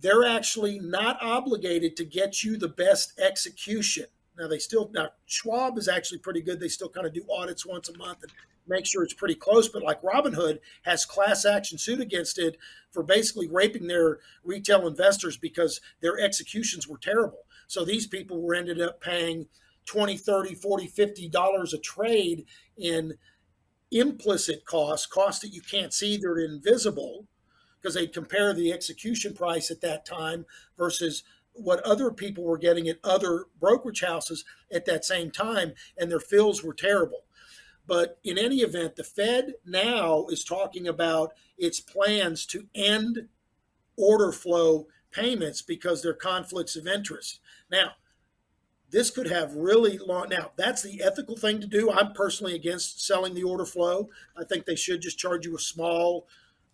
[0.00, 4.06] they're actually not obligated to get you the best execution.
[4.38, 6.60] Now they still now Schwab is actually pretty good.
[6.60, 8.32] They still kind of do audits once a month and
[8.66, 9.68] make sure it's pretty close.
[9.68, 12.56] But like Robinhood has class action suit against it
[12.90, 17.44] for basically raping their retail investors because their executions were terrible.
[17.66, 19.46] So these people were ended up paying
[19.86, 22.44] 20, 30, 40, 50 dollars a trade
[22.76, 23.14] in
[23.90, 27.26] implicit costs, costs that you can't see, they're invisible,
[27.80, 30.46] because they compare the execution price at that time
[30.76, 36.10] versus what other people were getting at other brokerage houses at that same time, and
[36.10, 37.24] their fills were terrible.
[37.90, 43.26] But in any event, the Fed now is talking about its plans to end
[43.96, 47.40] order flow payments because they're conflicts of interest.
[47.68, 47.94] Now,
[48.90, 50.28] this could have really long.
[50.28, 51.90] Now, that's the ethical thing to do.
[51.90, 54.08] I'm personally against selling the order flow.
[54.36, 56.28] I think they should just charge you a small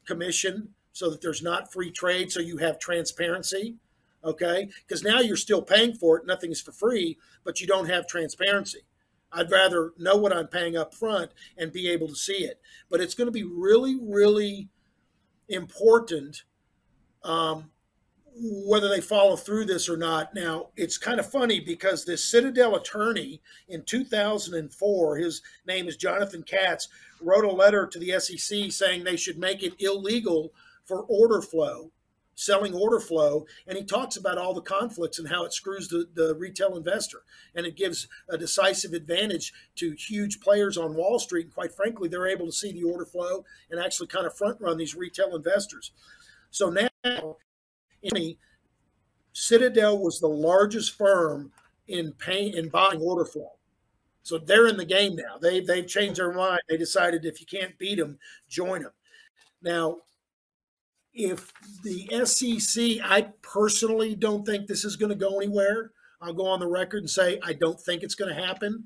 [0.04, 3.76] commission so that there's not free trade, so you have transparency.
[4.22, 6.26] Okay, because now you're still paying for it.
[6.26, 8.80] Nothing is for free, but you don't have transparency.
[9.36, 12.60] I'd rather know what I'm paying up front and be able to see it.
[12.90, 14.68] But it's going to be really, really
[15.48, 16.42] important
[17.22, 17.70] um,
[18.38, 20.34] whether they follow through this or not.
[20.34, 26.42] Now, it's kind of funny because this Citadel attorney in 2004, his name is Jonathan
[26.42, 26.88] Katz,
[27.20, 30.52] wrote a letter to the SEC saying they should make it illegal
[30.84, 31.90] for order flow
[32.36, 36.06] selling order flow and he talks about all the conflicts and how it screws the,
[36.14, 37.22] the retail investor.
[37.54, 41.46] And it gives a decisive advantage to huge players on wall street.
[41.46, 44.60] And quite frankly they're able to see the order flow and actually kind of front
[44.60, 45.90] run these retail investors.
[46.50, 47.36] So now
[48.02, 48.36] in
[49.32, 51.52] citadel was the largest firm
[51.88, 53.52] in paying in buying order flow.
[54.22, 55.38] So they're in the game now.
[55.40, 56.60] They, they've changed their mind.
[56.68, 58.18] They decided if you can't beat them
[58.48, 58.92] join them
[59.62, 59.98] now
[61.16, 61.52] if
[61.82, 65.92] the SEC, I personally don't think this is going to go anywhere.
[66.20, 68.84] I'll go on the record and say I don't think it's going to happen.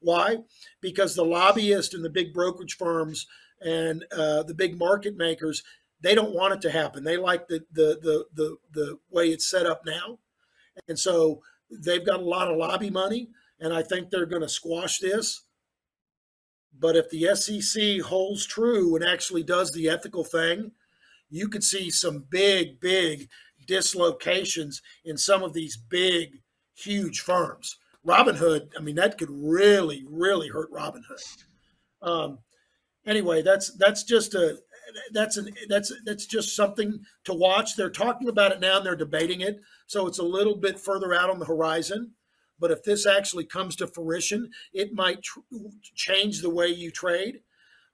[0.00, 0.38] Why?
[0.80, 3.26] Because the lobbyists and the big brokerage firms
[3.60, 5.62] and uh, the big market makers,
[6.00, 7.04] they don't want it to happen.
[7.04, 10.18] They like the, the the the the way it's set up now,
[10.88, 14.48] and so they've got a lot of lobby money, and I think they're going to
[14.48, 15.42] squash this.
[16.78, 20.72] But if the SEC holds true and actually does the ethical thing,
[21.30, 23.28] you could see some big, big
[23.66, 26.40] dislocations in some of these big,
[26.74, 27.78] huge firms.
[28.06, 31.44] Robinhood, I mean, that could really, really hurt Robinhood.
[32.02, 32.38] Um,
[33.06, 34.58] anyway, that's that's just a
[35.12, 37.76] that's an that's that's just something to watch.
[37.76, 41.14] They're talking about it now and they're debating it, so it's a little bit further
[41.14, 42.12] out on the horizon.
[42.60, 45.40] but if this actually comes to fruition, it might tr-
[45.94, 47.40] change the way you trade.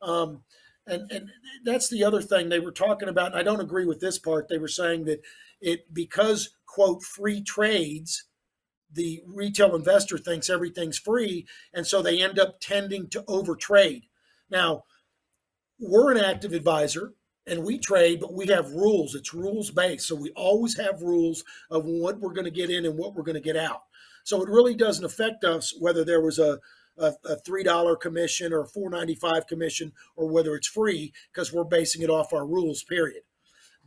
[0.03, 0.43] Um,
[0.87, 1.31] and and
[1.65, 3.33] that's the other thing they were talking about.
[3.33, 4.49] And I don't agree with this part.
[4.49, 5.21] They were saying that
[5.61, 8.25] it because quote free trades,
[8.93, 14.03] the retail investor thinks everything's free, and so they end up tending to overtrade.
[14.51, 14.85] Now,
[15.79, 17.15] we're an active advisor
[17.47, 19.15] and we trade, but we have rules.
[19.15, 20.09] It's rules based.
[20.09, 23.23] So we always have rules of what we're going to get in and what we're
[23.23, 23.83] going to get out.
[24.25, 26.59] So it really doesn't affect us whether there was a,
[26.99, 32.03] a, a $3 commission or a $4.95 commission or whether it's free because we're basing
[32.03, 33.23] it off our rules, period.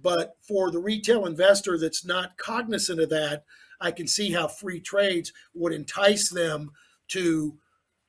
[0.02, 3.44] But for the retail investor that's not cognizant of that,
[3.82, 6.72] I can see how free trades would entice them
[7.10, 7.58] to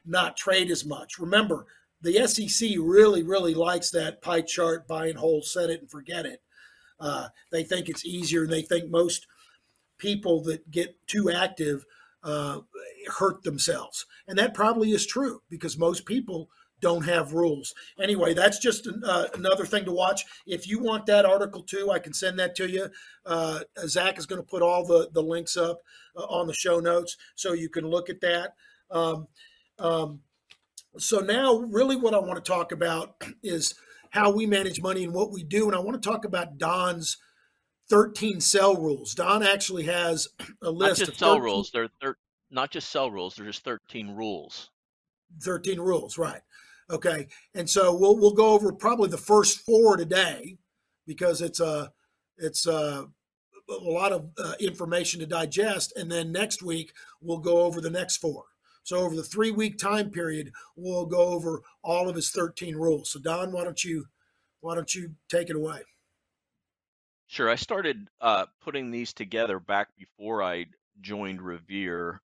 [0.05, 1.19] not trade as much.
[1.19, 1.67] Remember,
[2.03, 6.27] the SEC really, really likes that pie chart, buy and hold, set it and forget
[6.27, 6.41] it.
[6.99, 9.27] Uh, they think it's easier, and they think most
[9.99, 11.85] people that get too active
[12.23, 12.61] uh,
[13.19, 14.07] hurt themselves.
[14.27, 16.49] And that probably is true because most people
[16.81, 17.75] don't have rules.
[18.01, 20.25] Anyway, that's just uh, another thing to watch.
[20.47, 22.89] If you want that article too, I can send that to you.
[23.25, 25.81] Uh, Zach is going to put all the, the links up
[26.17, 28.55] uh, on the show notes so you can look at that.
[28.91, 29.29] Um,
[29.79, 30.21] um,
[30.99, 33.75] so now, really, what I want to talk about is
[34.11, 35.67] how we manage money and what we do.
[35.67, 37.17] And I want to talk about Don's
[37.91, 39.15] 13 sell rules.
[39.15, 40.29] Don actually has
[40.63, 41.71] a list of sell 13 rules.
[41.71, 42.17] They're thir-
[42.51, 43.35] not just sell rules.
[43.35, 44.71] They're just 13 rules.
[45.43, 46.41] 13 rules, right?
[46.91, 50.59] Okay, and so we'll we'll go over probably the first four today
[51.07, 51.93] because it's a
[52.37, 53.07] it's a,
[53.69, 57.91] a lot of uh, information to digest, and then next week we'll go over the
[57.91, 58.45] next four.
[58.83, 63.11] So over the three week time period, we'll go over all of his 13 rules.
[63.11, 64.07] So Don, why don't you
[64.61, 65.83] why don't you take it away?
[67.31, 67.49] Sure.
[67.49, 70.67] I started uh, putting these together back before I
[71.01, 72.21] joined Revere.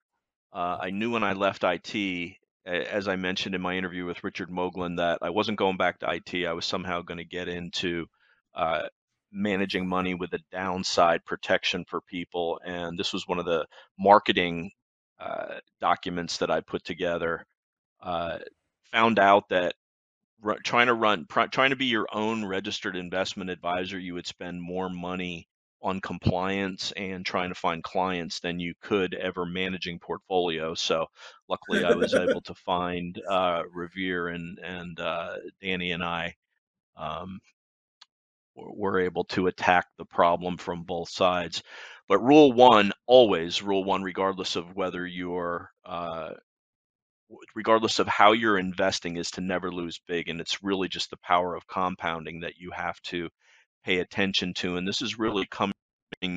[0.52, 2.34] Uh, I knew when I left IT,
[2.66, 6.12] as I mentioned in my interview with Richard Moglen, that I wasn't going back to
[6.12, 6.44] IT.
[6.44, 8.06] I was somehow going to get into
[8.52, 8.88] uh,
[9.30, 12.58] managing money with a downside protection for people.
[12.64, 13.64] And this was one of the
[13.96, 14.72] marketing
[15.20, 17.46] uh, documents that I put together.
[18.02, 18.38] Uh,
[18.90, 19.76] found out that
[20.64, 24.88] trying to run trying to be your own registered investment advisor you would spend more
[24.88, 25.48] money
[25.82, 30.74] on compliance and trying to find clients than you could ever managing portfolio.
[30.74, 31.06] So
[31.48, 36.34] luckily i was able to find uh, revere and and uh, danny and i
[36.96, 37.40] um,
[38.54, 41.62] were were able to attack the problem from both sides.
[42.08, 46.30] But rule one always rule one regardless of whether you're uh,
[47.54, 51.16] regardless of how you're investing is to never lose big and it's really just the
[51.18, 53.28] power of compounding that you have to
[53.84, 55.72] pay attention to and this is really coming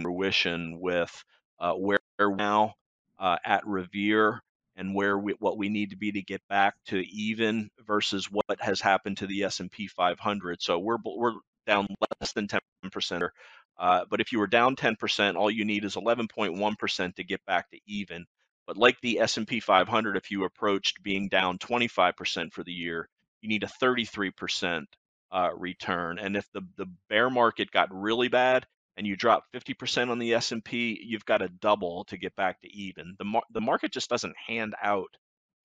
[0.01, 1.23] fruition with
[1.59, 2.73] uh, where we're now
[3.19, 4.41] uh, at revere
[4.75, 8.45] and where we, what we need to be to get back to even versus what
[8.59, 11.33] has happened to the S&P 500 so we're we're
[11.67, 11.87] down
[12.19, 13.29] less than 10%
[13.77, 17.69] uh, but if you were down 10% all you need is 11.1% to get back
[17.69, 18.25] to even
[18.69, 23.09] but like the S&P 500, if you approached being down 25% for the year,
[23.41, 24.83] you need a 33%
[25.31, 26.19] uh, return.
[26.19, 30.35] And if the, the bear market got really bad and you drop 50% on the
[30.35, 33.15] S&P, you've got to double to get back to even.
[33.17, 35.09] The, mar- the market just doesn't hand out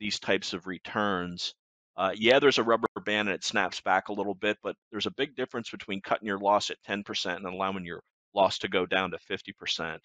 [0.01, 1.53] these types of returns.
[1.99, 5.05] Uh, yeah, there's a rubber band and it snaps back a little bit, but there's
[5.05, 8.01] a big difference between cutting your loss at 10% and allowing your
[8.35, 9.99] loss to go down to 50%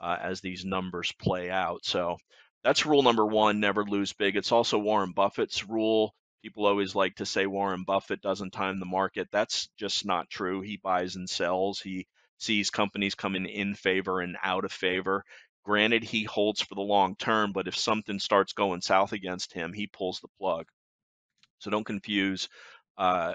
[0.00, 1.80] uh, as these numbers play out.
[1.82, 2.16] So
[2.64, 4.36] that's rule number one never lose big.
[4.36, 6.14] It's also Warren Buffett's rule.
[6.42, 9.28] People always like to say Warren Buffett doesn't time the market.
[9.30, 10.62] That's just not true.
[10.62, 11.80] He buys and sells.
[11.80, 12.06] He
[12.38, 15.24] sees companies coming in favor and out of favor.
[15.64, 19.72] Granted, he holds for the long term, but if something starts going south against him,
[19.72, 20.66] he pulls the plug.
[21.60, 22.48] So don't confuse
[22.98, 23.34] uh,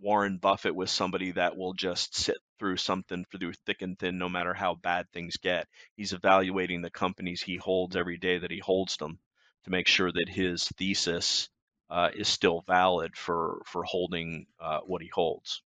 [0.00, 4.28] Warren Buffett with somebody that will just sit through something through thick and thin, no
[4.28, 5.66] matter how bad things get.
[5.96, 9.18] He's evaluating the companies he holds every day that he holds them
[9.64, 11.48] to make sure that his thesis
[11.88, 15.62] uh, is still valid for for holding uh, what he holds.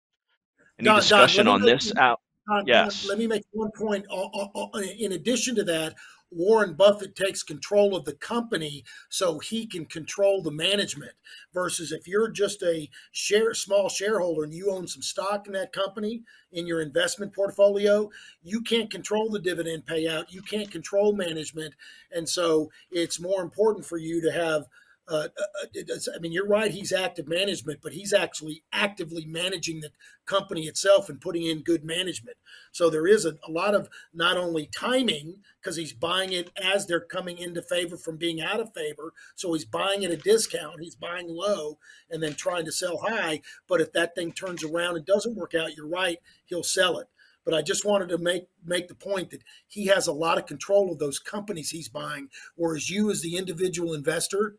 [0.79, 2.19] Any Don- Don, discussion me on make- this out?
[2.47, 3.05] Don, Don, Yes.
[3.07, 4.05] let me make one point.
[4.09, 5.93] Uh, uh, uh, In addition to that,
[6.31, 11.13] Warren Buffett takes control of the company so he can control the management.
[11.53, 15.73] Versus if you're just a share small shareholder and you own some stock in that
[15.73, 18.09] company in your investment portfolio,
[18.43, 20.25] you can't control the dividend payout.
[20.29, 21.73] You can't control management,
[22.11, 24.65] and so it's more important for you to have
[25.09, 26.71] uh, uh, I mean, you're right.
[26.71, 29.91] He's active management, but he's actually actively managing the
[30.25, 32.37] company itself and putting in good management.
[32.71, 36.85] So there is a, a lot of not only timing because he's buying it as
[36.85, 39.13] they're coming into favor from being out of favor.
[39.35, 40.81] So he's buying at a discount.
[40.81, 41.79] He's buying low
[42.09, 43.41] and then trying to sell high.
[43.67, 46.19] But if that thing turns around and doesn't work out, you're right.
[46.45, 47.07] He'll sell it.
[47.45, 50.45] But I just wanted to make make the point that he has a lot of
[50.45, 54.57] control of those companies he's buying, whereas you, as the individual investor,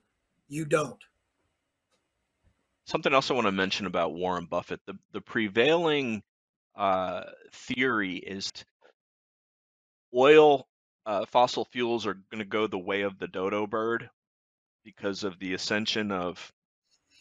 [0.50, 1.02] you don't.
[2.84, 6.22] Something else I want to mention about Warren Buffett: the the prevailing
[6.76, 7.22] uh,
[7.52, 8.52] theory is
[10.14, 10.66] oil,
[11.06, 14.10] uh, fossil fuels are going to go the way of the dodo bird
[14.84, 16.52] because of the ascension of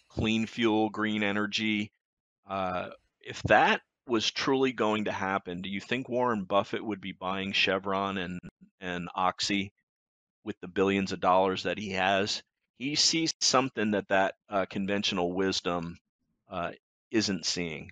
[0.10, 1.92] clean fuel, green energy.
[2.48, 2.90] Uh,
[3.22, 7.52] if that was truly going to happen, do you think Warren Buffett would be buying
[7.52, 8.40] Chevron and
[8.82, 9.72] and Oxy
[10.44, 12.42] with the billions of dollars that he has?
[12.80, 16.00] He sees something that that uh, conventional wisdom
[16.50, 16.72] uh,
[17.12, 17.92] isn't seeing.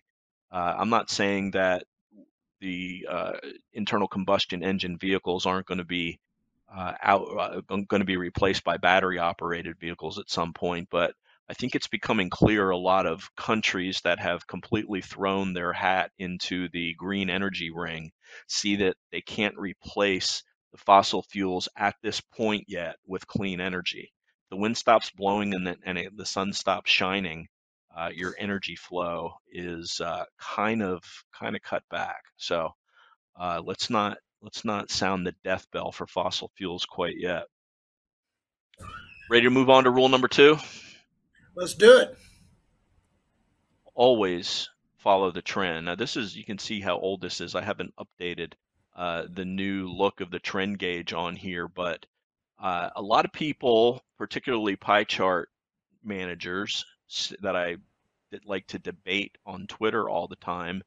[0.52, 1.86] Uh, I'm not saying that
[2.62, 3.34] the uh,
[3.74, 6.20] internal combustion engine vehicles aren't going to be
[6.76, 11.14] uh, out uh, going to be replaced by battery operated vehicles at some point, but
[11.50, 16.12] I think it's becoming clear a lot of countries that have completely thrown their hat
[16.20, 18.12] into the green energy ring
[18.48, 24.12] see that they can't replace the fossil fuels at this point yet with clean energy.
[24.50, 27.48] The wind stops blowing and the, and it, the sun stops shining.
[27.96, 31.04] Uh, your energy flow is uh, kind of
[31.38, 32.22] kind of cut back.
[32.38, 32.72] So
[33.40, 37.44] uh, let's not let's not sound the death bell for fossil fuels quite yet.
[39.30, 40.58] Ready to move on to rule number two?
[41.56, 42.16] Let's do it.
[43.98, 45.88] always follow the trend.
[45.88, 47.56] Now, this is, you can see how old this is.
[47.56, 48.54] I haven't updated
[48.96, 52.06] uh, the new look of the trend gauge on here, but
[52.60, 55.50] uh, a lot of people, particularly pie chart
[56.04, 56.86] managers
[57.42, 57.78] that I
[58.32, 60.84] that like to debate on Twitter all the time,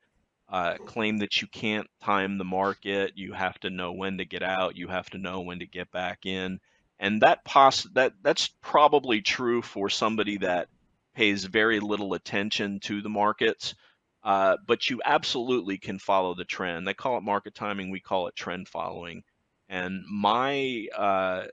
[0.49, 3.13] uh, claim that you can't time the market.
[3.17, 4.77] You have to know when to get out.
[4.77, 6.61] You have to know when to get back in.
[6.99, 10.69] And that poss that that's probably true for somebody that
[11.15, 13.75] pays very little attention to the markets.
[14.23, 16.87] Uh, but you absolutely can follow the trend.
[16.87, 17.91] They call it market timing.
[17.91, 19.23] We call it trend following.
[19.71, 21.45] And my uh,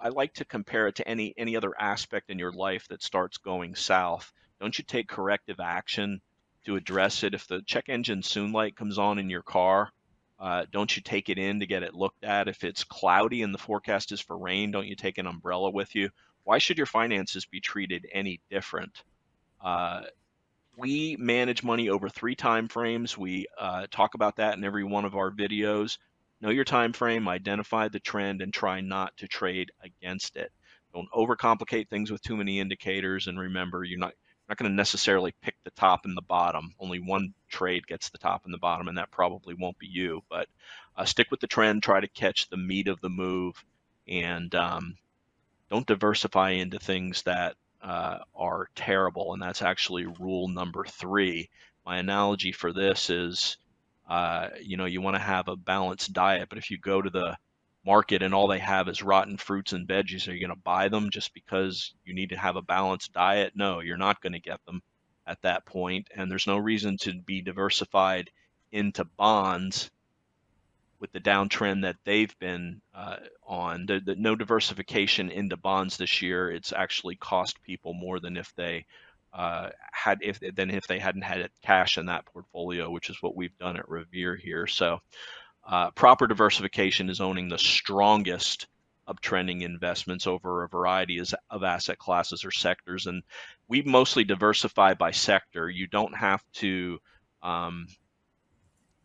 [0.00, 3.36] I like to compare it to any any other aspect in your life that starts
[3.38, 4.32] going south.
[4.60, 6.20] Don't you take corrective action
[6.66, 7.34] to address it?
[7.34, 9.90] If the check engine soon light comes on in your car,
[10.38, 12.46] uh, don't you take it in to get it looked at?
[12.46, 15.96] If it's cloudy and the forecast is for rain, don't you take an umbrella with
[15.96, 16.10] you?
[16.44, 19.02] Why should your finances be treated any different?
[19.60, 20.02] Uh,
[20.76, 23.18] we manage money over three time frames.
[23.18, 25.98] We uh, talk about that in every one of our videos.
[26.42, 30.50] Know your time frame, identify the trend, and try not to trade against it.
[30.92, 33.28] Don't overcomplicate things with too many indicators.
[33.28, 34.12] And remember, you're not
[34.48, 36.74] not going to necessarily pick the top and the bottom.
[36.78, 40.22] Only one trade gets the top and the bottom, and that probably won't be you.
[40.28, 40.48] But
[40.96, 41.82] uh, stick with the trend.
[41.82, 43.64] Try to catch the meat of the move,
[44.08, 44.96] and um,
[45.70, 49.32] don't diversify into things that uh, are terrible.
[49.32, 51.48] And that's actually rule number three.
[51.86, 53.56] My analogy for this is,
[54.08, 57.10] uh, you know, you want to have a balanced diet, but if you go to
[57.10, 57.36] the
[57.84, 60.88] market and all they have is rotten fruits and veggies, are you going to buy
[60.88, 63.52] them just because you need to have a balanced diet?
[63.54, 64.82] No, you're not going to get them
[65.26, 68.30] at that point, and there's no reason to be diversified
[68.72, 69.90] into bonds
[70.98, 73.86] with the downtrend that they've been uh, on.
[73.86, 76.50] The, the no diversification into bonds this year.
[76.50, 78.86] It's actually cost people more than if they
[79.32, 83.36] uh, had if than if they hadn't had cash in that portfolio, which is what
[83.36, 84.66] we've done at Revere here.
[84.66, 84.98] So
[85.66, 88.66] uh, proper diversification is owning the strongest
[89.08, 91.20] uptrending investments over a variety
[91.50, 93.22] of asset classes or sectors, and
[93.68, 95.68] we mostly diversify by sector.
[95.68, 96.98] You don't have to.
[97.42, 97.86] Um,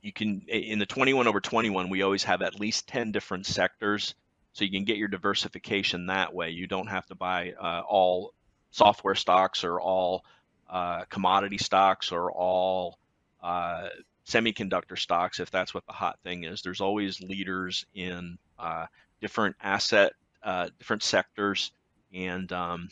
[0.01, 4.15] you can in the 21 over 21 we always have at least 10 different sectors
[4.53, 8.31] so you can get your diversification that way you don't have to buy uh, all
[8.71, 10.23] software stocks or all
[10.69, 12.97] uh, commodity stocks or all
[13.41, 13.87] uh,
[14.27, 16.61] semiconductor stocks if that's what the hot thing is.
[16.61, 18.87] There's always leaders in uh,
[19.21, 20.13] different asset
[20.43, 21.71] uh, different sectors
[22.13, 22.89] and um,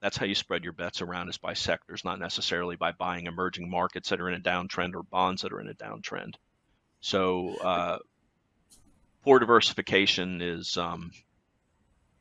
[0.00, 3.68] that's how you spread your bets around is by sectors not necessarily by buying emerging
[3.70, 6.34] markets that are in a downtrend or bonds that are in a downtrend.
[7.00, 7.98] So uh,
[9.24, 11.10] poor diversification is um,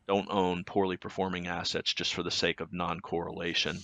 [0.08, 3.80] don't own poorly performing assets just for the sake of non-correlation.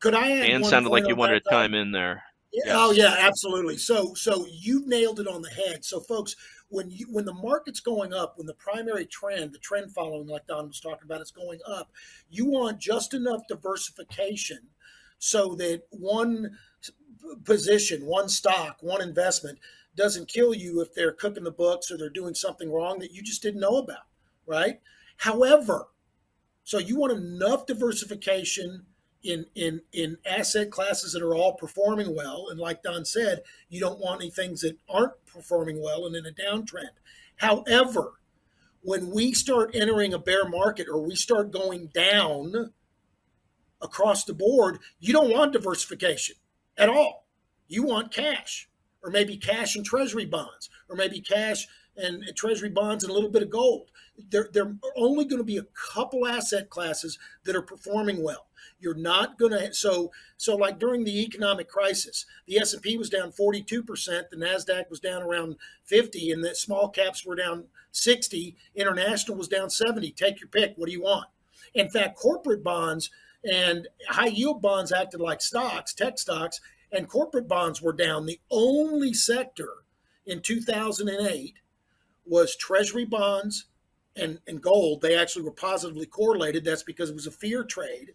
[0.00, 2.22] Could I one sounded like you wanted to chime in there.
[2.52, 2.76] Yeah, Yes.
[2.78, 3.76] Oh yeah, absolutely.
[3.78, 5.84] So so you nailed it on the head.
[5.84, 6.36] So folks,
[6.68, 10.46] when you when the market's going up, when the primary trend, the trend following, like
[10.46, 11.90] Don was talking about, is going up,
[12.30, 14.60] you want just enough diversification
[15.18, 16.56] so that one
[17.44, 19.58] position, one stock, one investment
[19.96, 23.22] doesn't kill you if they're cooking the books or they're doing something wrong that you
[23.22, 24.06] just didn't know about,
[24.46, 24.80] right?
[25.18, 25.88] However,
[26.64, 28.86] so you want enough diversification
[29.22, 33.80] in in in asset classes that are all performing well, and like Don said, you
[33.80, 36.90] don't want any things that aren't performing well and in a downtrend.
[37.36, 38.12] However,
[38.82, 42.72] when we start entering a bear market or we start going down
[43.80, 46.36] across the board, you don't want diversification
[46.76, 47.26] at all.
[47.66, 48.68] You want cash,
[49.02, 51.66] or maybe cash and treasury bonds, or maybe cash
[51.96, 53.90] and treasury bonds and a little bit of gold.
[54.30, 58.46] There, there are only going to be a couple asset classes that are performing well.
[58.78, 62.96] You're not going to so so like during the economic crisis, the S and P
[62.96, 67.34] was down 42 percent, the Nasdaq was down around 50, and the small caps were
[67.34, 68.56] down 60.
[68.74, 70.10] International was down 70.
[70.12, 70.74] Take your pick.
[70.76, 71.26] What do you want?
[71.74, 73.10] In fact, corporate bonds
[73.44, 76.60] and high yield bonds acted like stocks, tech stocks,
[76.92, 78.26] and corporate bonds were down.
[78.26, 79.68] The only sector
[80.26, 81.54] in 2008
[82.26, 83.66] was treasury bonds
[84.16, 85.00] and, and gold.
[85.00, 86.64] They actually were positively correlated.
[86.64, 88.12] That's because it was a fear trade.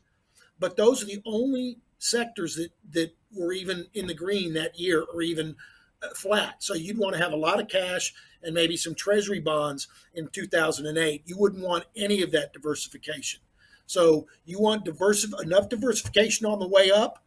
[0.60, 5.06] But those are the only sectors that, that were even in the green that year
[5.14, 5.56] or even
[6.02, 6.64] uh, flat.
[6.64, 10.28] So you'd want to have a lot of cash and maybe some treasury bonds in
[10.30, 11.24] 2008.
[11.26, 13.42] You wouldn't want any of that diversification.
[13.86, 17.24] So you want diversif- enough diversification on the way up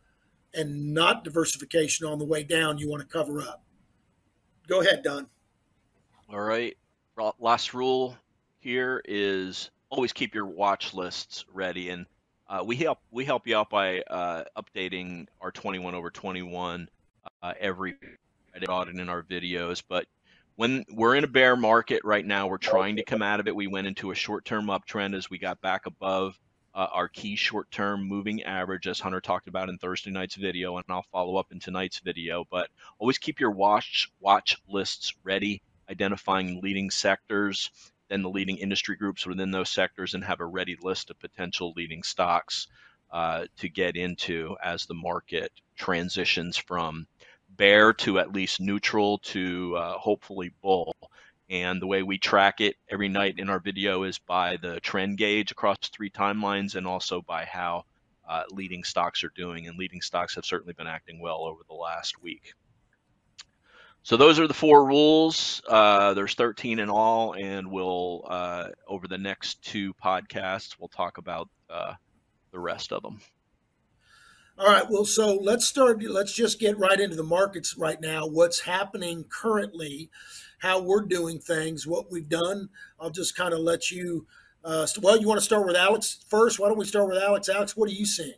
[0.55, 2.79] and not diversification on the way down.
[2.79, 3.65] You want to cover up.
[4.69, 5.27] Go ahead, Don.
[6.31, 6.77] All right.
[7.39, 8.17] Last rule
[8.63, 12.07] here is always keep your watch lists ready, and
[12.49, 16.89] uh, we help we help you out by uh, updating our 21 over 21
[17.43, 17.97] uh, every
[18.69, 19.83] audit in our videos.
[19.87, 20.07] But
[20.57, 23.57] when we're in a bear market right now, we're trying to come out of it.
[23.57, 26.39] We went into a short-term uptrend as we got back above
[26.75, 30.85] uh, our key short-term moving average, as Hunter talked about in Thursday night's video, and
[30.89, 32.45] I'll follow up in tonight's video.
[32.51, 37.71] But always keep your watch watch lists ready identifying leading sectors,
[38.13, 41.73] then the leading industry groups within those sectors, and have a ready list of potential
[41.75, 42.69] leading stocks
[43.11, 47.07] uh, to get into as the market transitions from
[47.57, 50.95] bear to at least neutral to uh, hopefully bull.
[51.49, 55.19] And the way we track it every night in our video is by the trend
[55.19, 57.85] gauge across three timelines and also by how
[58.29, 59.69] uh, leading stocks are doing.
[59.69, 62.55] And leading stocks have certainly been acting well over the last week.
[64.05, 65.63] So those are the four rules.
[65.69, 71.19] Uh, there's 13 in all, and we'll uh, over the next two podcasts we'll talk
[71.19, 71.95] about uh,
[72.51, 73.21] the rest of them.
[74.59, 74.85] All right.
[74.89, 76.03] Well, so let's start.
[76.03, 78.27] Let's just get right into the markets right now.
[78.27, 80.11] What's happening currently,
[80.59, 82.69] how we're doing things, what we've done.
[83.01, 84.27] I'll just kind of let you.
[84.65, 86.59] Uh, well, you want to start with Alex first?
[86.59, 87.49] Why don't we start with Alex?
[87.49, 88.35] Alex, what are you seeing?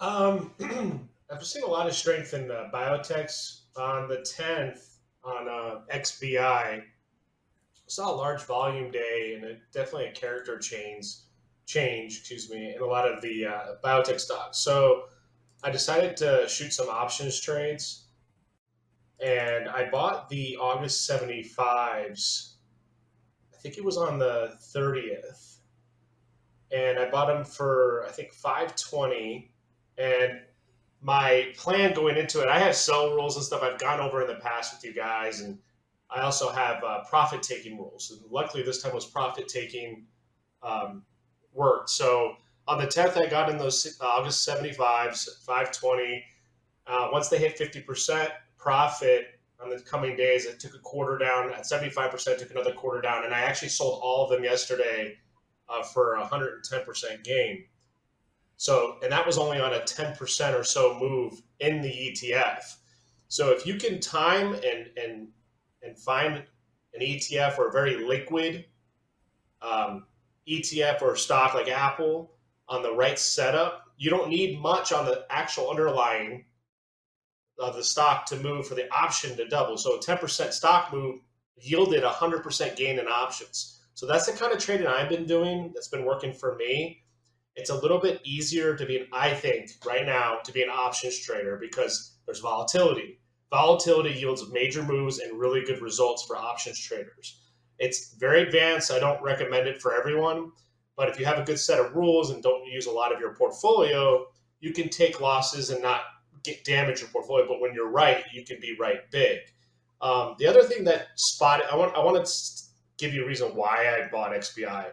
[0.00, 0.52] Um,
[1.30, 3.61] I've seen a lot of strength in uh, biotechs.
[3.76, 6.82] On the 10th, on uh, XBI,
[7.86, 11.06] saw a large volume day and a, definitely a character change,
[11.66, 14.58] change, excuse me, in a lot of the uh, biotech stocks.
[14.58, 15.04] So
[15.62, 18.06] I decided to shoot some options trades,
[19.22, 22.54] and I bought the August 75s.
[23.52, 25.58] I think it was on the 30th,
[26.72, 29.52] and I bought them for I think 520,
[29.98, 30.40] and
[31.02, 34.28] my plan going into it, I have sell rules and stuff I've gone over in
[34.28, 35.58] the past with you guys, and
[36.08, 38.10] I also have uh, profit taking rules.
[38.10, 40.06] And luckily, this time was profit taking
[40.62, 41.02] um,
[41.52, 41.90] worked.
[41.90, 42.36] So
[42.68, 46.24] on the 10th, I got in those uh, August 75s, 520.
[46.86, 51.52] Uh, once they hit 50% profit on the coming days, it took a quarter down.
[51.52, 53.24] At 75%, took another quarter down.
[53.24, 55.16] And I actually sold all of them yesterday
[55.68, 57.64] uh, for a 110% gain.
[58.56, 62.76] So, and that was only on a 10% or so move in the ETF.
[63.28, 65.28] So if you can time and and
[65.82, 66.42] and find
[66.94, 68.66] an ETF or a very liquid
[69.62, 70.06] um,
[70.46, 72.34] ETF or stock like Apple
[72.68, 76.44] on the right setup, you don't need much on the actual underlying
[77.58, 79.76] of the stock to move for the option to double.
[79.76, 81.20] So a 10% stock move
[81.56, 83.80] yielded 100% gain in options.
[83.94, 87.02] So that's the kind of trading I've been doing that's been working for me.
[87.56, 90.70] It's a little bit easier to be an, I think, right now, to be an
[90.70, 93.18] options trader because there's volatility.
[93.50, 97.40] Volatility yields major moves and really good results for options traders.
[97.78, 98.90] It's very advanced.
[98.90, 100.52] I don't recommend it for everyone,
[100.96, 103.20] but if you have a good set of rules and don't use a lot of
[103.20, 104.24] your portfolio,
[104.60, 106.02] you can take losses and not
[106.44, 107.46] get damage your portfolio.
[107.46, 109.40] But when you're right, you can be right big.
[110.00, 112.32] Um, the other thing that spotted, I want I want to
[112.98, 114.86] give you a reason why I bought XBI.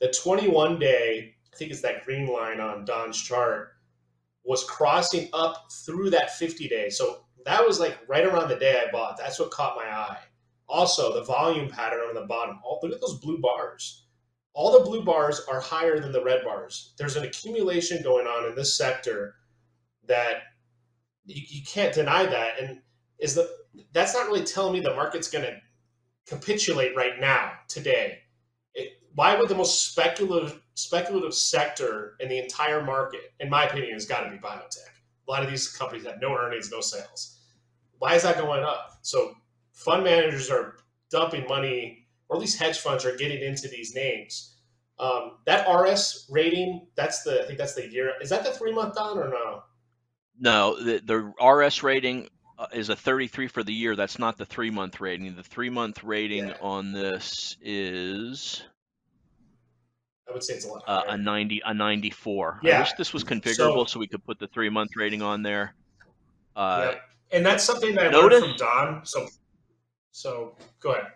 [0.00, 3.70] The 21 day, I think it's that green line on Don's chart,
[4.44, 6.88] was crossing up through that 50 day.
[6.90, 9.18] So that was like right around the day I bought.
[9.18, 10.18] That's what caught my eye.
[10.68, 12.58] Also, the volume pattern on the bottom.
[12.64, 14.06] Oh, look at those blue bars.
[14.54, 16.94] All the blue bars are higher than the red bars.
[16.98, 19.34] There's an accumulation going on in this sector
[20.06, 20.42] that
[21.24, 22.60] you, you can't deny that.
[22.60, 22.80] And
[23.18, 23.48] is the
[23.92, 25.56] that's not really telling me the market's going to
[26.26, 28.18] capitulate right now today.
[29.14, 34.06] Why would the most speculative speculative sector in the entire market, in my opinion, has
[34.06, 34.88] got to be biotech.
[35.28, 37.38] A lot of these companies have no earnings, no sales.
[37.98, 38.98] Why is that going up?
[39.02, 39.34] So
[39.72, 40.76] fund managers are
[41.10, 44.56] dumping money, or at least hedge funds are getting into these names.
[44.98, 48.12] Um, that RS rating, that's the I think that's the year.
[48.20, 49.62] Is that the three month down or no?
[50.38, 53.94] No, the, the RS rating uh, is a 33 for the year.
[53.94, 55.34] That's not the three month rating.
[55.36, 56.56] The three month rating Yeah.
[56.60, 58.62] on this is
[60.32, 60.82] I would say it's a lot.
[60.86, 62.60] uh, a 90 a 94.
[62.62, 62.78] I Yeah.
[62.80, 65.74] wish this was configurable So- so, we could put the three month rating on there.
[66.56, 67.02] Uh, Yep.
[67.32, 69.04] And that's something that I notice- learned from Don.
[69.06, 69.28] So,
[70.10, 71.12] so go ahead.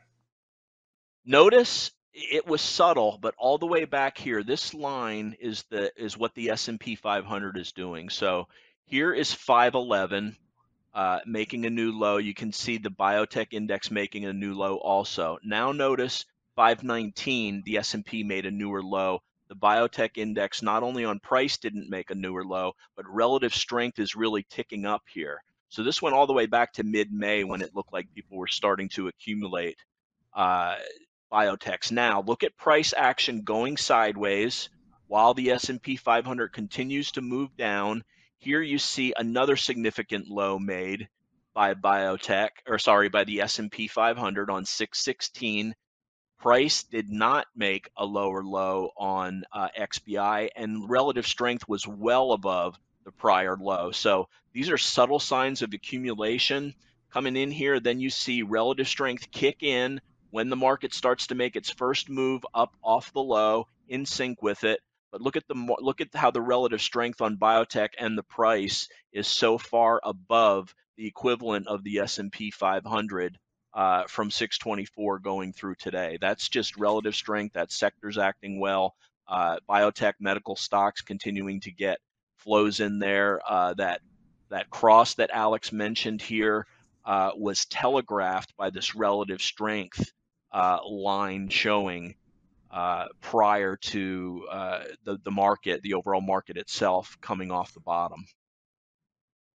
[1.25, 6.17] Notice it was subtle, but all the way back here, this line is the is
[6.19, 8.09] what the S&P 500 is doing.
[8.11, 8.49] So
[8.85, 10.37] here is 511
[10.95, 12.17] uh, making a new low.
[12.19, 15.39] You can see the biotech index making a new low also.
[15.43, 16.25] Now notice
[16.57, 19.23] 519, the S&P made a newer low.
[19.49, 23.99] The biotech index not only on price didn't make a newer low, but relative strength
[23.99, 25.43] is really ticking up here.
[25.69, 28.47] So this went all the way back to mid-May when it looked like people were
[28.47, 29.79] starting to accumulate
[30.35, 30.77] uh,
[31.31, 31.93] biotechs.
[31.93, 34.71] Now look at price action going sideways
[35.09, 38.03] while the S&P 500 continues to move down.
[38.39, 41.09] Here you see another significant low made
[41.55, 45.75] by biotech, or sorry, by the S&P 500 on 616.
[46.39, 52.33] Price did not make a lower low on uh, XBI, and relative strength was well
[52.33, 53.91] above the prior low.
[53.91, 56.75] So these are subtle signs of accumulation
[57.11, 57.81] coming in here.
[57.81, 62.11] Then you see relative strength kick in when the market starts to make its first
[62.11, 64.81] move up off the low in sync with it.
[65.11, 68.89] But look at the look at how the relative strength on biotech and the price
[69.13, 73.39] is so far above the equivalent of the S&P 500
[73.77, 76.17] uh, from 624 going through today.
[76.19, 77.53] That's just relative strength.
[77.53, 78.97] That sector's acting well.
[79.29, 81.99] Uh, biotech, medical stocks continuing to get
[82.39, 83.41] flows in there.
[83.47, 84.01] Uh, that
[84.49, 86.67] that cross that Alex mentioned here
[87.05, 90.11] uh, was telegraphed by this relative strength
[90.53, 92.15] uh, line showing
[92.71, 94.47] uh, prior to
[95.05, 98.25] the the market, the overall market itself coming off the bottom.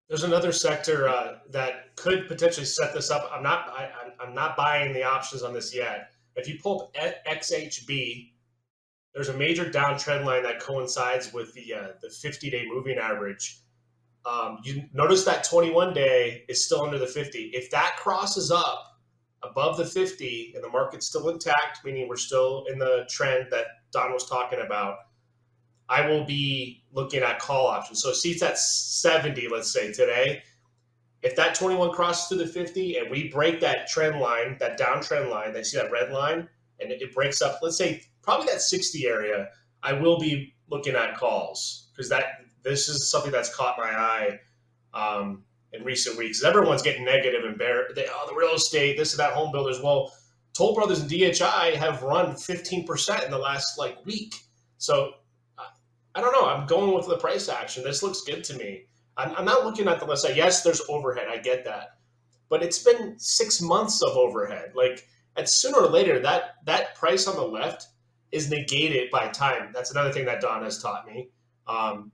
[0.08, 3.30] There's another sector uh, that could potentially set this up.
[3.32, 3.68] I'm not.
[3.68, 6.10] I, I'm- not buying the options on this yet.
[6.36, 8.32] If you pull up XHB,
[9.14, 13.60] there's a major downtrend line that coincides with the uh, the 50 day moving average.
[14.24, 17.50] Um, you notice that 21 day is still under the 50.
[17.54, 19.00] If that crosses up
[19.42, 23.66] above the 50 and the market's still intact, meaning we're still in the trend that
[23.92, 24.98] Don was talking about,
[25.88, 28.02] I will be looking at call options.
[28.02, 30.42] So seats at 70, let's say today.
[31.22, 35.30] If that 21 crosses through the 50 and we break that trend line, that downtrend
[35.30, 36.48] line, you see that red line,
[36.80, 39.48] and it, breaks up, let's say probably that 60 area,
[39.82, 42.24] I will be looking at calls because that
[42.62, 44.40] this is something that's caught my eye
[44.94, 46.44] um, in recent weeks.
[46.44, 47.88] Everyone's getting negative and bear.
[47.96, 49.80] They, oh, the real estate, this and that, home builders.
[49.82, 50.12] Well,
[50.52, 54.34] Toll Brothers and DHI have run 15% in the last like week.
[54.76, 55.12] So
[56.18, 56.46] I- don't know.
[56.48, 57.84] I'm going with the price action.
[57.84, 58.84] This looks good to me.
[59.16, 60.26] I'm, I'm not looking at the list.
[60.34, 61.26] Yes, there's overhead.
[61.28, 61.96] I get that,
[62.48, 64.72] but it's been six months of overhead.
[64.74, 65.06] Like,
[65.36, 67.86] and sooner or later, that that price on the left
[68.32, 69.70] is negated by time.
[69.72, 71.30] That's another thing that Don has taught me.
[71.66, 72.12] Um,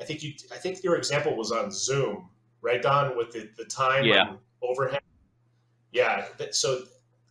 [0.00, 0.32] I think you.
[0.52, 2.28] I think your example was on Zoom,
[2.60, 4.28] right, Don, with the the time Yeah.
[4.30, 5.00] and overhead.
[5.92, 6.26] Yeah.
[6.38, 6.82] that- So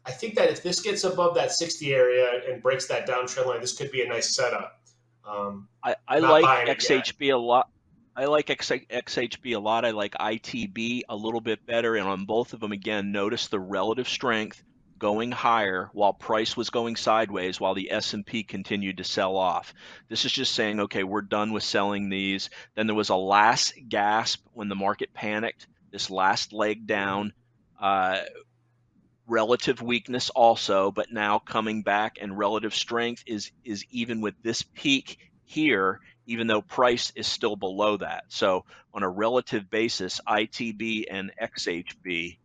[0.06, 3.62] I think that if this gets above that 60 area and breaks that downtrend line,
[3.62, 4.82] this could be a nice setup.
[5.28, 7.06] Um, I, I like buying it yet.
[7.06, 7.70] XHB a lot.
[8.16, 9.84] I like X, XHB a lot.
[9.84, 11.96] I like ITB a little bit better.
[11.96, 14.64] And on both of them, again, notice the relative strength
[14.98, 19.74] going higher while price was going sideways while the S&P continued to sell off.
[20.08, 22.50] This is just saying, okay, we're done with selling these.
[22.76, 27.34] Then there was a last gasp when the market panicked, this last leg down.
[27.80, 28.22] Uh,
[29.28, 34.64] relative weakness also, but now coming back and relative strength is is even with this
[34.64, 38.26] peak here, even though price is still below that.
[38.28, 42.38] So on a relative basis, ITB and XHB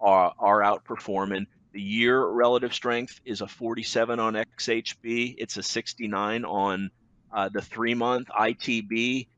[0.00, 1.46] are, are outperforming.
[1.72, 5.36] The year relative strength is a 47 on XHB.
[5.38, 6.90] It's a 69 on
[7.32, 9.28] uh, the three month ITB.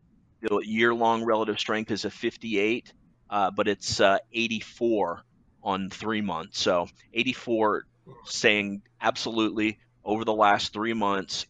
[0.41, 2.93] The year long relative strength is a 58,
[3.31, 5.25] uh, but it's uh, 84
[5.65, 6.61] on three months.
[6.61, 7.87] So 84
[8.27, 11.47] saying absolutely over the last three months,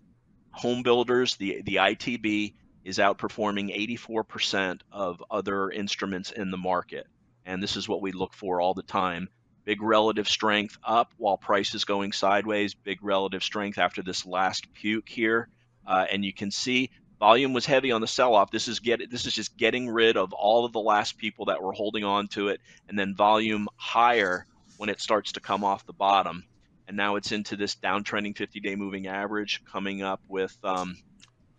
[0.52, 2.54] home builders, the, the ITB
[2.84, 7.06] is outperforming 84% of other instruments in the market.
[7.44, 9.28] And this is what we look for all the time.
[9.64, 12.74] Big relative strength up while price is going sideways.
[12.74, 15.48] Big relative strength after this last puke here.
[15.86, 18.50] Uh, and you can see volume was heavy on the sell-off.
[18.50, 21.62] This is get this is just getting rid of all of the last people that
[21.62, 24.46] were holding on to it, and then volume higher
[24.76, 26.44] when it starts to come off the bottom.
[26.86, 30.96] And now it's into this downtrending 50-day moving average, coming up with um,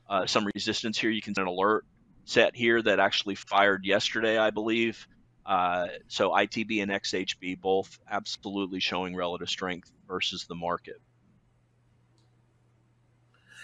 [0.07, 1.09] uh, some resistance here.
[1.09, 1.85] You can see an alert
[2.25, 5.07] set here that actually fired yesterday, I believe.
[5.45, 11.01] Uh, so ITB and XHB both absolutely showing relative strength versus the market.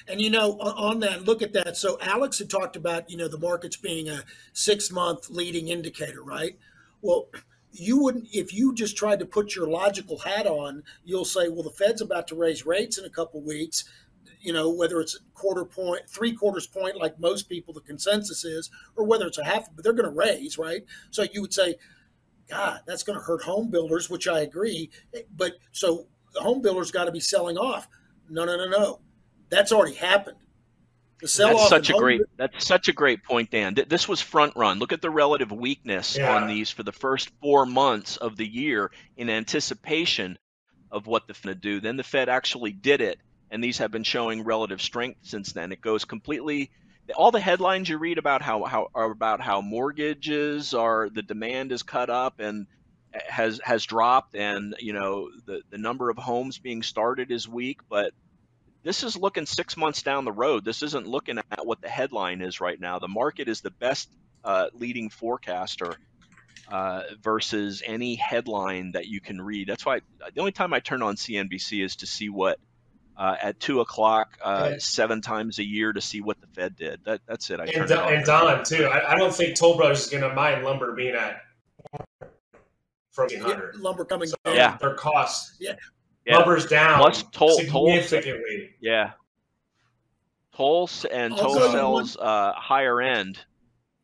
[0.08, 1.78] And you know, on that, look at that.
[1.78, 4.24] So Alex had talked about you know the markets being a
[4.54, 6.58] six month leading indicator, right?
[7.02, 7.30] Well,
[7.72, 10.84] you wouldn't if you just tried to put your logical hat on.
[11.06, 13.86] You'll say, well, the Fed's about to raise rates in a couple weeks.
[14.41, 18.43] You know, whether it's a quarter point, three quarters point, like most people, the consensus
[18.43, 20.84] is, or whether it's a half, but they're going to raise, right?
[21.12, 21.76] So you would say,
[22.49, 24.89] God, that's going to hurt home builders, which I agree.
[25.36, 27.88] But so the home builders got to be selling off.
[28.30, 28.99] No, no, no, no
[29.52, 30.38] that's already happened.
[31.22, 33.76] The sell That's such a great that's such a great point, Dan.
[33.88, 34.80] This was front run.
[34.80, 36.36] Look at the relative weakness Yeah.
[36.36, 40.39] on these for the first four months of the year in anticipation
[40.91, 41.80] of what the Fed would do.
[41.80, 43.20] Then the Fed actually did it,
[43.52, 45.72] and these have been showing relative strength since then.
[45.72, 46.72] It goes completely.
[47.16, 51.72] All the headlines you read about how, how are about how mortgages are the demand
[51.72, 52.66] is cut up and
[53.28, 57.82] has has dropped, and you know the the number of homes being started is weak,
[57.89, 58.14] but
[58.84, 60.66] this is looking six months down the road.
[60.66, 63.00] This isn't looking at what the headline is right now.
[63.00, 64.10] The market is the best
[64.44, 65.96] uh, leading forecaster
[66.68, 69.68] uh, versus any headline that you can read.
[69.68, 70.02] That's why
[70.34, 72.58] the only time I turn on CNBC is to see what
[73.18, 74.80] uh, at two o'clock uh, Okay.
[74.80, 77.02] seven times a year to see what the Fed did.
[77.06, 77.60] That, that's it.
[77.60, 78.14] I turn And, it on.
[78.14, 78.86] and Don too.
[78.86, 81.42] I, I don't think Toll Brothers is going to mind lumber being at
[83.12, 84.56] from Yeah, lumber coming So down.
[84.56, 84.78] Yeah.
[84.80, 85.58] their costs.
[85.60, 85.74] Yeah.
[86.26, 86.38] Yeah.
[86.38, 88.72] Lumber's down Plus toll- toll- significantly.
[88.80, 89.12] Yeah.
[90.56, 93.40] Tolls and I'll toll tell you sells uh, higher end,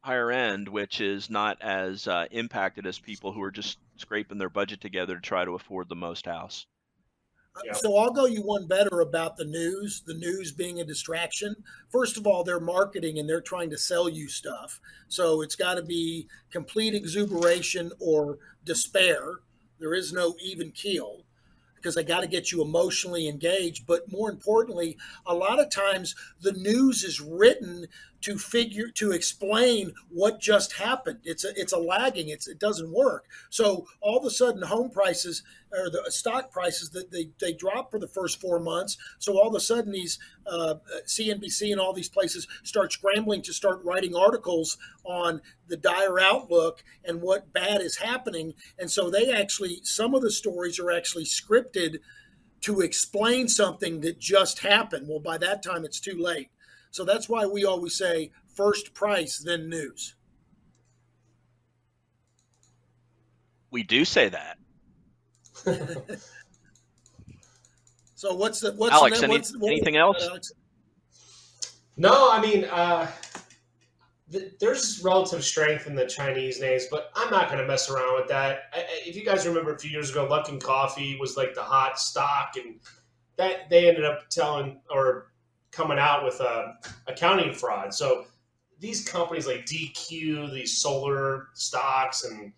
[0.01, 4.49] higher end, which is not as uh, impacted as people who are just scraping their
[4.49, 6.65] budget together to try to afford the most house.
[7.65, 7.73] Yeah.
[7.73, 11.55] So I'll go you one better about the news, the news being a distraction.
[11.89, 14.79] First of all, they're marketing and they're trying to sell you stuff.
[15.07, 19.39] So it's got to be complete exuberation or despair.
[19.79, 21.23] There is no even keel
[21.77, 23.87] because they got to get you emotionally engaged.
[23.87, 27.87] But more importantly, a lot of times the news is written
[28.21, 31.19] to figure to explain what just happened.
[31.23, 32.29] It's a it's a lagging.
[32.29, 33.25] It's it doesn't work.
[33.49, 37.91] So all of a sudden, home prices or the stock prices that they, they drop
[37.91, 38.97] for the first four months.
[39.19, 43.53] So all of a sudden, these uh, CNBC and all these places start scrambling to
[43.53, 48.53] start writing articles on the dire outlook and what bad is happening.
[48.79, 51.97] And so they actually some of the stories are actually scripted
[52.61, 55.07] to explain something that just happened.
[55.07, 56.49] Well, by that time, it's too late.
[56.97, 60.15] So that's why we always say first price, then news.
[63.69, 64.57] We do say that.
[68.15, 70.17] So what's the what's Alex, the, any- what's, what- anything else?
[70.27, 70.51] Alex?
[71.97, 73.05] No, I mean, uh,
[74.31, 78.15] th- there's relative strength in the Chinese names, but I'm not going to mess around
[78.19, 78.61] with that.
[78.73, 81.61] I, I- if you guys remember a few years ago, Luckin Coffee was like the
[81.61, 82.79] hot stock, and
[83.35, 85.27] that they ended up telling or
[85.77, 86.73] coming out with a
[87.05, 87.93] accounting fraud.
[87.93, 88.25] So
[88.79, 92.51] these companies like DQ, these solar stocks, and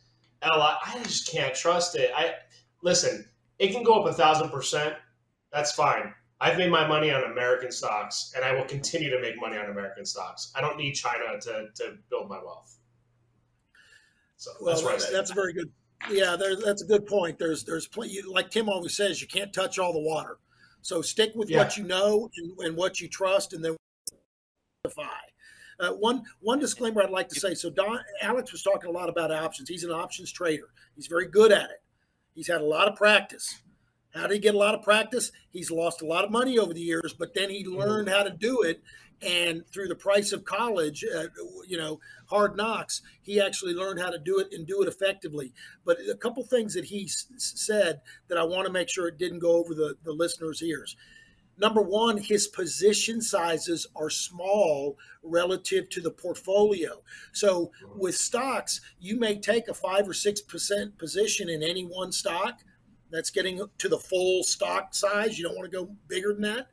[0.44, 2.12] LI, I just can't trust it.
[2.16, 2.34] I
[2.82, 3.26] listen,
[3.60, 4.96] it can go up a thousand percent.
[5.52, 6.14] That's fine.
[6.42, 9.70] I've made my money on American stocks, and I will continue to make money on
[9.70, 10.54] American stocks.
[10.56, 12.78] I don't need China to, to build my wealth.
[14.38, 15.70] So Well, that's that's, that's a very good.
[16.10, 17.38] Yeah, there, that's a good point.
[17.38, 18.22] There's there's plenty.
[18.22, 20.38] Like Tim always says, you can't touch all the water.
[20.82, 23.76] So stick with what you know and, and what you trust, and then
[24.84, 25.04] defy.
[25.80, 27.54] Uh, one one disclaimer I'd like to say.
[27.54, 29.70] So Don Alex was talking a lot about options.
[29.70, 30.70] He's an options trader.
[30.96, 31.82] He's very good at it.
[32.34, 33.62] He's had a lot of practice.
[34.14, 35.32] How did he get a lot of practice?
[35.52, 38.32] He's lost a lot of money over the years, but then he learned how to
[38.32, 38.82] do it.
[39.22, 41.26] And through the price of college, uh,
[41.68, 45.54] you know, hard knocks, he actually learned how to do it and do it effectively.
[45.86, 48.00] But a couple things that he s- said
[48.30, 50.96] that I want to make sure it didn't go over the, the listeners' ears.
[51.58, 57.02] Number one, his position sizes are small relative to the portfolio.
[57.34, 62.14] So with stocks, you may take a five or six percent position in any one
[62.14, 62.62] stock.
[63.12, 65.38] That's getting to the full stock size.
[65.38, 66.68] You don't want to go bigger than that.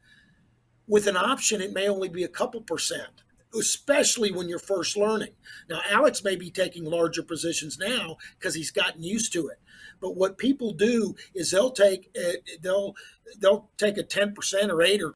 [0.89, 3.23] With an option, it may only be a couple percent,
[3.53, 5.33] especially when you're first learning.
[5.69, 9.59] Now, Alex may be taking larger positions now because he's gotten used to it.
[10.01, 12.95] But what people do is they'll take uh, they'll
[13.41, 15.15] they'll take a ten percent or eight or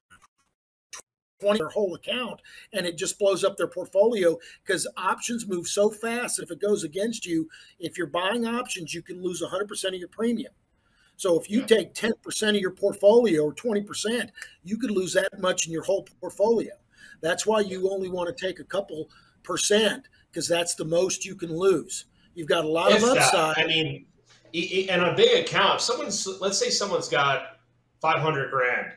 [1.41, 2.41] twenty their whole account,
[2.73, 6.41] and it just blows up their portfolio because options move so fast.
[6.41, 7.49] If it goes against you,
[7.79, 10.53] if you're buying options, you can lose hundred percent of your premium.
[11.21, 11.67] So if you Yeah.
[11.67, 14.31] take ten percent of your portfolio or twenty percent,
[14.65, 16.73] you could lose that much in your whole portfolio.
[17.21, 19.11] That's why you only want to take a couple
[19.43, 22.07] percent because that's the most you can lose.
[22.35, 23.59] You've got a lot If of that, upside.
[23.59, 24.07] I mean,
[24.89, 25.75] and a big account.
[25.75, 27.59] If someone's, let's say someone's got
[28.01, 28.91] five hundred grand.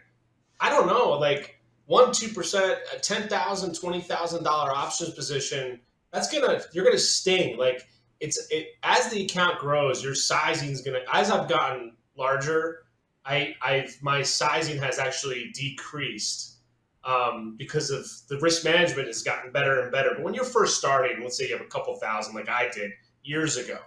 [0.61, 5.77] I don't know, like one, two percent, a ten thousand, twenty thousand dollar options position.
[6.13, 7.57] That's gonna, you're gonna sting.
[7.57, 7.85] Like
[8.21, 11.01] it's it as the account grows, your sizing is gonna.
[11.11, 12.83] As I've gotten larger,
[13.25, 16.57] I, I've my sizing has actually decreased
[17.03, 20.11] um, because of the risk management has gotten better and better.
[20.15, 22.91] But when you're first starting, let's say you have a couple thousand, like I did
[23.23, 23.79] years ago.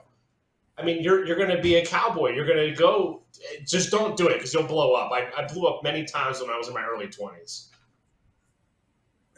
[0.78, 2.30] I mean, you're you're going to be a cowboy.
[2.34, 3.22] You're going to go.
[3.66, 5.10] Just don't do it because you'll blow up.
[5.12, 7.70] I, I blew up many times when I was in my early twenties.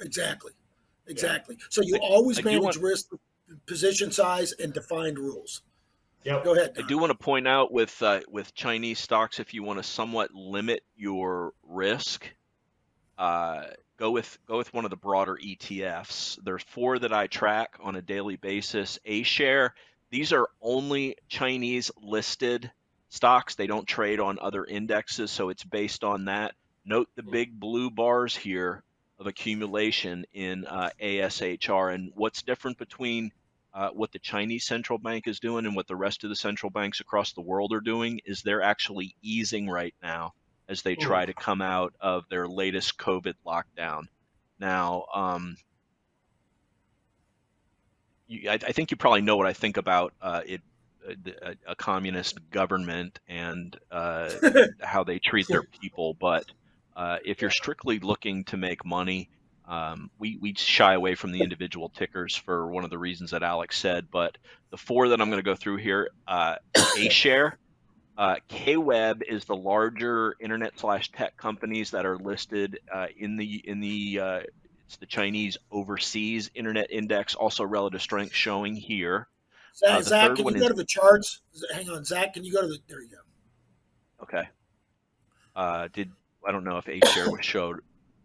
[0.00, 0.52] Exactly.
[1.06, 1.56] Exactly.
[1.70, 3.06] So you always I do manage want- risk,
[3.66, 5.62] position size, and defined rules.
[6.24, 6.44] Yep.
[6.44, 6.72] Go ahead.
[6.76, 9.82] I do want to point out with uh, with Chinese stocks, if you want to
[9.82, 12.28] somewhat limit your risk,
[13.16, 13.64] uh,
[13.98, 16.38] go with go with one of the broader ETFs.
[16.42, 18.98] There's four that I track on a daily basis.
[19.04, 19.74] A share.
[20.10, 22.70] These are only Chinese listed
[23.10, 23.54] stocks.
[23.54, 26.54] They don't trade on other indexes, so it's based on that.
[26.84, 28.82] Note the big blue bars here
[29.18, 31.94] of accumulation in uh, ASHR.
[31.94, 33.32] And what's different between
[33.78, 36.68] uh, what the Chinese central bank is doing and what the rest of the central
[36.68, 40.32] banks across the world are doing is they're actually easing right now
[40.68, 44.08] as they try to come out of their latest COVID lockdown.
[44.58, 45.56] Now, um,
[48.26, 50.60] you, I, I think you probably know what I think about uh, it,
[51.08, 54.28] uh, a, a communist government and uh,
[54.80, 56.16] how they treat their people.
[56.20, 56.46] But
[56.96, 59.30] uh, if you're strictly looking to make money,
[59.68, 63.42] um, we, we shy away from the individual tickers for one of the reasons that
[63.42, 64.10] Alex said.
[64.10, 64.38] But
[64.70, 66.56] the four that I'm going to go through here, uh,
[66.96, 67.58] A share,
[68.16, 73.62] uh, KWeb is the larger internet slash tech companies that are listed uh, in the
[73.68, 74.40] in the uh,
[74.86, 79.28] it's the Chinese overseas internet index, also relative strength showing here.
[79.76, 81.42] Zach, uh, Zach can one you go is- to the charts?
[81.74, 82.32] Hang on, Zach.
[82.32, 82.78] Can you go to the?
[82.88, 84.22] There you go.
[84.22, 84.48] Okay.
[85.54, 86.10] Uh, did
[86.46, 87.80] I don't know if A share was showed.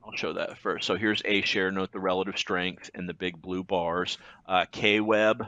[0.06, 0.86] I'll show that first.
[0.86, 1.72] So here's A share.
[1.72, 4.18] Note the relative strength and the big blue bars.
[4.48, 5.48] Uh, KWeb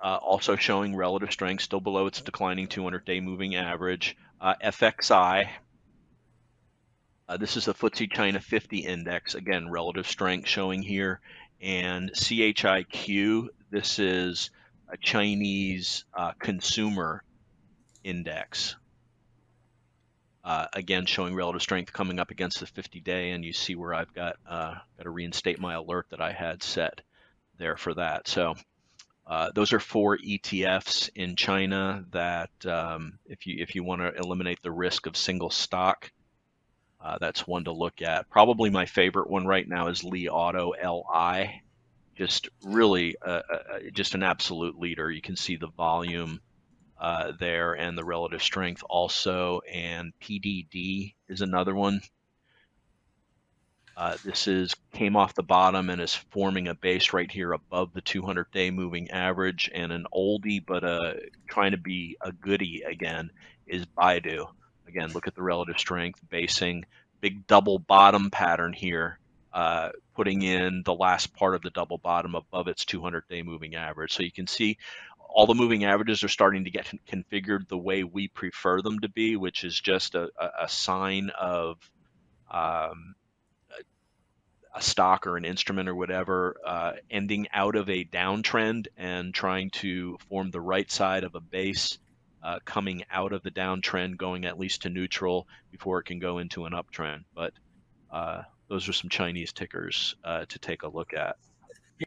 [0.00, 4.16] uh, also showing relative strength, still below its declining 200-day moving average.
[4.40, 5.48] Uh, FXI.
[7.28, 9.34] Uh, this is the FTSE China 50 index.
[9.34, 11.20] Again, relative strength showing here.
[11.60, 13.48] And CHIQ.
[13.70, 14.50] This is
[14.88, 17.22] a Chinese uh, consumer
[18.02, 18.74] index.
[20.50, 24.12] Uh, again, showing relative strength coming up against the 50-day, and you see where I've
[24.12, 27.02] got uh, got to reinstate my alert that I had set
[27.58, 28.26] there for that.
[28.26, 28.56] So
[29.28, 34.12] uh, those are four ETFs in China that, um, if you if you want to
[34.20, 36.10] eliminate the risk of single stock,
[37.00, 38.28] uh, that's one to look at.
[38.28, 41.62] Probably my favorite one right now is Li Auto LI.
[42.16, 43.42] Just really, uh,
[43.92, 45.12] just an absolute leader.
[45.12, 46.40] You can see the volume
[47.00, 49.60] uh, there and the relative strength also.
[49.72, 52.02] And PDD is another one.
[53.96, 57.92] Uh, this is came off the bottom and is forming a base right here above
[57.92, 59.70] the 200-day moving average.
[59.74, 61.14] And an oldie, but uh,
[61.48, 63.30] trying to be a goodie again,
[63.66, 64.46] is Baidu.
[64.86, 66.84] Again, look at the relative strength, basing
[67.20, 69.18] big double bottom pattern here,
[69.52, 74.12] uh, putting in the last part of the double bottom above its 200-day moving average.
[74.12, 74.78] So you can see
[75.32, 78.98] all the moving averages are starting to get con- configured the way we prefer them
[79.00, 81.76] to be, which is just a, a, a sign of
[82.50, 83.14] um,
[83.70, 89.32] a, a stock or an instrument or whatever uh, ending out of a downtrend and
[89.32, 91.98] trying to form the right side of a base
[92.42, 96.38] uh, coming out of the downtrend, going at least to neutral before it can go
[96.38, 97.20] into an uptrend.
[97.34, 97.52] But
[98.10, 101.36] uh, those are some Chinese tickers uh, to take a look at.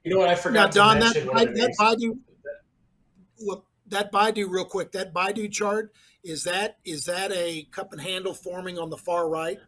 [0.04, 1.28] You know what I Now, forgot to Don, that, mention?
[1.28, 2.18] one of the that names- Baidu,
[3.40, 8.02] look, that Baidu, real quick, that Baidu chart is that is that a cup and
[8.02, 9.60] handle forming on the far right?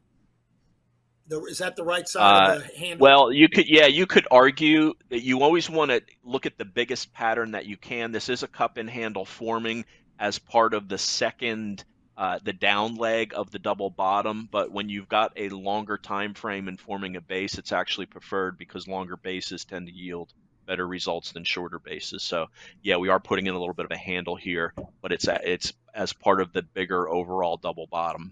[1.27, 3.03] The, is that the right side of the handle?
[3.03, 6.65] Well, you could, yeah, you could argue that you always want to look at the
[6.65, 8.11] biggest pattern that you can.
[8.11, 9.85] This is a cup and handle forming
[10.19, 11.83] as part of the second,
[12.15, 14.47] uh, the down leg of the double bottom.
[14.51, 18.59] But when you've got a longer time frame in forming a base, it's actually preferred
[18.59, 20.31] because longer bases tend to yield
[20.65, 22.23] better results than shorter bases.
[22.23, 22.47] So,
[22.81, 25.39] yeah, we are putting in a little bit of a handle here, but it's a,
[25.49, 28.31] it's as part of the bigger overall double bottom.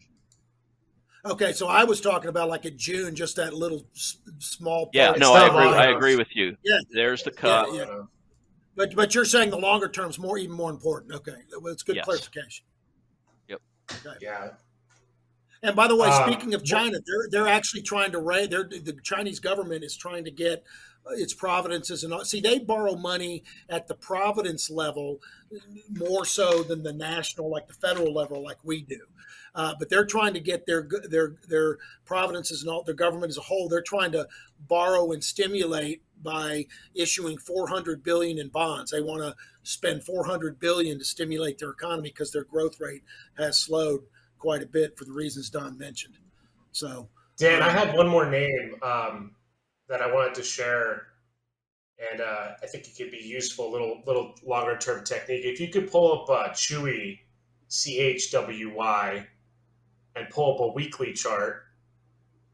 [1.26, 4.90] okay, so I was talking about like a June, just that little s- small.
[4.94, 5.78] Yeah, no, I agree.
[5.78, 6.58] I agree with you.
[6.64, 6.80] Yeah.
[6.92, 8.02] There's the Yeah, yeah.
[8.76, 11.14] But but you're saying the longer term is more even more important.
[11.14, 12.06] Okay, well, it's good Yes.
[12.06, 12.66] clarification.
[14.20, 14.50] Yeah.
[15.62, 18.50] And by the way, Uh, speaking of China, they're they're actually trying to raise.
[18.50, 20.64] They're, the Chinese government is trying to get
[21.12, 22.26] its providences and all.
[22.26, 25.20] See, they borrow money at the providence level
[25.90, 29.00] more so than the national, like the federal level, like we do.
[29.56, 33.38] Uh, but they're trying to get their their their providences and all their government as
[33.38, 33.70] a whole.
[33.70, 34.28] They're trying to
[34.68, 38.92] borrow and stimulate by issuing 400 billion in bonds.
[38.92, 43.04] They want to spend 400 billion to stimulate their economy because their growth rate
[43.38, 44.04] has slowed
[44.40, 46.16] quite a bit for the reasons Don mentioned.
[46.72, 49.36] So, Dan, I had one more name um,
[49.94, 51.04] that I wanted to share,
[52.12, 53.72] and uh, I think it could be useful.
[53.72, 55.46] Little little longer term technique.
[55.46, 57.20] If you could pull up uh, Chewy,
[57.68, 59.28] C H W Y,
[60.16, 61.66] and pull up a weekly chart.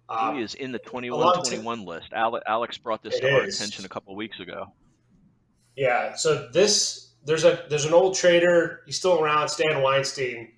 [0.09, 2.11] Um, He is in the a lot of 21-21 list.
[2.13, 3.55] Alex brought this to our is.
[3.55, 4.73] attention a couple weeks ago.
[5.77, 6.15] Yeah.
[6.15, 8.81] So this there's a there's an old trader.
[8.85, 9.47] He's still around.
[9.47, 10.51] Stan Weinstein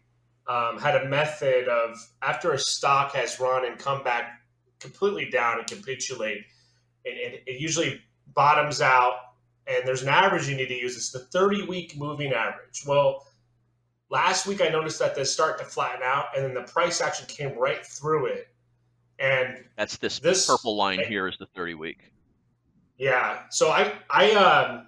[0.48, 4.42] um, had a method of after a stock has run and come back
[4.80, 6.44] completely down and capitulate,
[7.06, 8.02] it, it, it usually
[8.34, 9.16] bottoms out.
[9.68, 10.98] And there's an average you need to use.
[10.98, 12.84] It's the 30 week moving average.
[12.86, 13.28] Well,
[14.10, 17.26] last week I noticed that this start to flatten out, and then the price action
[17.28, 18.48] came right through it.
[19.20, 22.12] And That's this, This- purple line here is the 30 week.
[22.98, 23.44] Yeah.
[23.50, 24.88] So I I um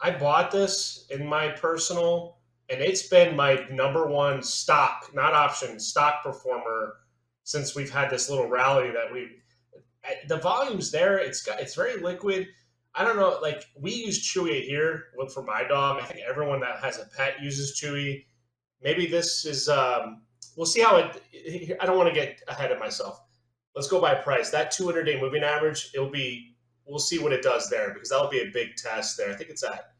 [0.00, 2.36] I bought this in my personal
[2.68, 6.96] and it's been my number one stock, not option, stock performer
[7.44, 9.36] since we've had this little rally that we
[10.28, 11.18] the volume's there.
[11.18, 12.48] It's got it's very liquid.
[12.94, 16.00] I don't know, like we use Chewy here with for my dog.
[16.00, 18.26] I think everyone that has a pet uses Chewy.
[18.82, 20.22] Maybe this is um
[20.56, 23.20] we'll see how it I don't want to get ahead of myself.
[23.74, 24.50] Let's go by price.
[24.50, 26.54] That 200 day moving average, it'll be
[26.86, 29.30] we'll see what it does there because that'll be a big test there.
[29.30, 29.94] I think it's at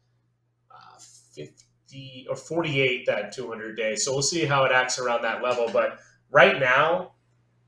[0.71, 0.99] uh,
[1.33, 3.95] 50 or 48 that 200 day.
[3.95, 5.69] So we'll see how it acts around that level.
[5.71, 5.99] But
[6.31, 7.13] right now,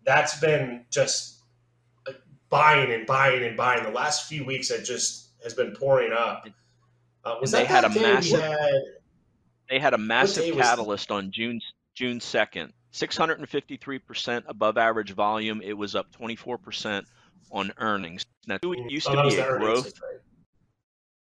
[0.06, 1.37] that's been just
[2.50, 3.84] buying and buying and buying.
[3.84, 6.48] The last few weeks, it just has been pouring up.
[7.24, 8.84] Uh, was And they that had that a massive- had-
[9.70, 11.60] They had a massive was- catalyst on June
[11.94, 12.72] June 2nd.
[12.94, 15.62] 653% above average volume.
[15.62, 17.06] It was up 24%
[17.52, 18.26] on earnings.
[18.48, 20.20] Now, it used Oh, to be the a growth right.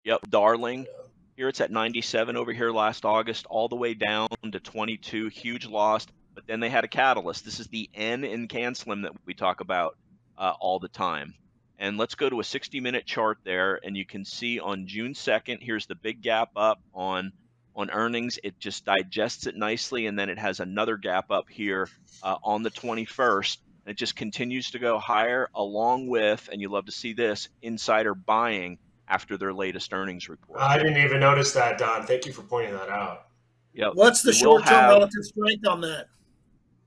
[0.05, 0.87] Yep, darling.
[1.35, 5.27] Here it's at 97 over here last August, all the way down to 22.
[5.29, 7.45] Huge loss, but then they had a catalyst.
[7.45, 9.97] This is the N in CanSlim that we talk about
[10.37, 11.33] uh, all the time.
[11.79, 15.13] And let's go to a 60 minute chart there, and you can see on June
[15.13, 17.33] 2nd, here's the big gap up on
[17.75, 18.37] on earnings.
[18.43, 21.89] It just digests it nicely, and then it has another gap up here
[22.21, 23.57] uh, on the 21st.
[23.85, 27.49] And it just continues to go higher, along with, and you love to see this,
[27.61, 28.77] insider buying
[29.07, 30.59] after their latest earnings report.
[30.61, 32.05] I didn't even notice that, Don.
[32.05, 33.27] Thank you for pointing that out.
[33.73, 33.93] Yep.
[33.95, 36.07] what's the short term relative strength on that?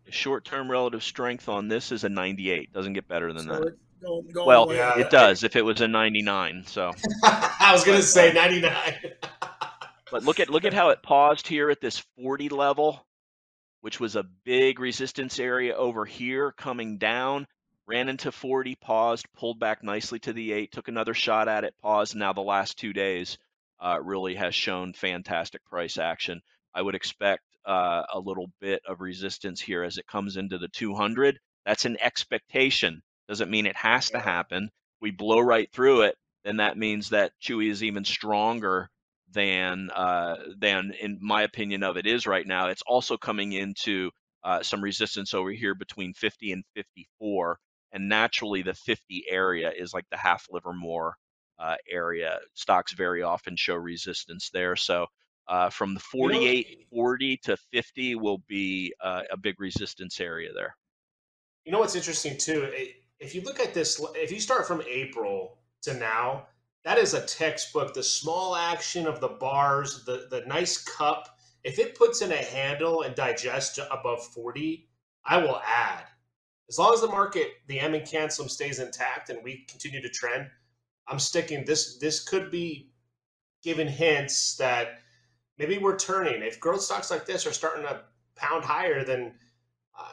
[0.07, 2.73] The short-term relative strength on this is a 98.
[2.73, 3.63] Doesn't get better than So that.
[3.67, 6.65] it's going, going Well, yeah, it does if it was a 99.
[6.67, 6.93] So,
[7.25, 8.73] I was going to say 99.
[10.13, 13.05] but look at look at how it paused here at this 40 level,
[13.81, 17.47] which was a big resistance area over here coming down.
[17.89, 21.75] Ran into 40, paused, pulled back nicely to the 8, took another shot at it,
[21.83, 22.15] paused.
[22.17, 23.39] Now the last two days
[23.81, 26.43] uh, really has shown fantastic price action.
[26.75, 30.69] I would expect uh, a little bit of resistance here as it comes into the
[30.69, 31.39] 200.
[31.65, 33.03] That's an expectation.
[33.29, 34.71] Doesn't mean it has to happen.
[35.01, 38.89] We blow right through it, then that means that Chewy is even stronger
[39.33, 42.69] than uh, than in my opinion of it is right now.
[42.69, 44.11] It's also coming into
[44.45, 47.59] uh, some resistance over here between 50 and 54,
[47.93, 51.17] and naturally the 50 area is like the half Livermore
[51.59, 52.39] uh, area.
[52.55, 55.07] Stocks very often show resistance there, so
[55.49, 60.51] Uh, from the You 48, 40 to 50 will be uh, a big resistance area
[60.53, 60.77] there.
[61.65, 62.69] You know what's interesting too?
[63.21, 66.47] If you look at this, if you start from April to now,
[66.85, 67.95] that is a textbook.
[67.95, 71.39] The small action of the bars, the the nice cup.
[71.65, 74.89] If it puts in a handle and digests above forty,
[75.25, 76.05] I will add.
[76.69, 80.09] As long as the market, the M and CanSlim stays intact and we continue to
[80.09, 80.49] trend,
[81.09, 81.65] I'm sticking.
[81.65, 82.91] This this could be
[83.63, 85.01] giving hints that
[85.59, 86.43] maybe we're turning.
[86.43, 88.01] If growth stocks like this are starting to
[88.37, 89.35] pound higher, then
[89.99, 90.13] uh,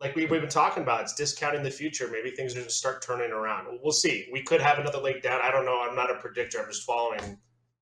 [0.00, 2.08] like we, we've been talking about, it's discounting the future.
[2.10, 3.66] Maybe things are to start turning around.
[3.82, 4.28] We'll see.
[4.32, 5.40] We could have another leg down.
[5.42, 5.80] I don't know.
[5.80, 6.60] I'm not a predictor.
[6.60, 7.38] I'm just following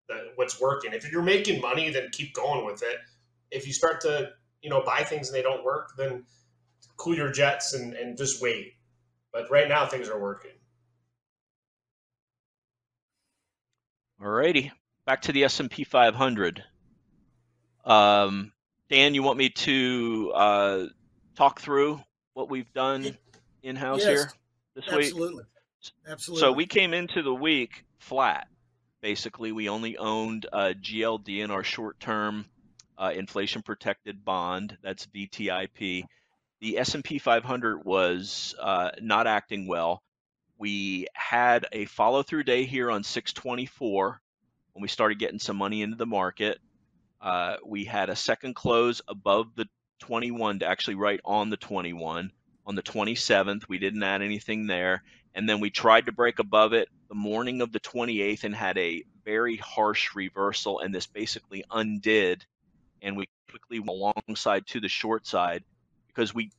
[0.09, 0.93] the, what's working.
[0.93, 2.97] If you're making money, then keep going with it.
[3.51, 4.31] If you start to,
[4.63, 6.25] you know, buy things and they don't work, then
[6.97, 8.75] cool your jets and, and just wait.
[9.33, 10.53] But right now, things are working.
[14.21, 14.73] All righty,
[15.07, 16.65] back to the S&P 500.
[17.89, 18.53] Um,
[18.91, 20.85] Dan, you want me to uh,
[21.35, 22.01] talk through
[22.35, 23.17] what we've done
[23.63, 24.33] in house Yes, here
[24.75, 25.07] this week?
[25.07, 25.45] Absolutely.
[26.07, 26.41] Absolutely.
[26.41, 28.47] So we came into the week flat.
[29.01, 32.45] Basically, we only owned uh, GLD in our short-term
[32.99, 34.77] uh, inflation-protected bond.
[34.83, 36.05] That's VTIP.
[36.61, 40.03] The S&P 500 was uh, not acting well.
[40.59, 44.21] We had a follow-through day here on 624
[44.73, 46.59] when we started getting some money into the market.
[47.21, 49.67] Uh, we had a second close above the
[50.01, 52.31] 21 to actually right on the 21.
[52.67, 55.03] On the 27th, we didn't add anything there.
[55.35, 58.77] And then we tried to break above it the morning of the 28th and had
[58.79, 62.45] a very harsh reversal and this basically undid
[63.03, 65.65] and we quickly went alongside to the short side
[66.09, 66.51] because we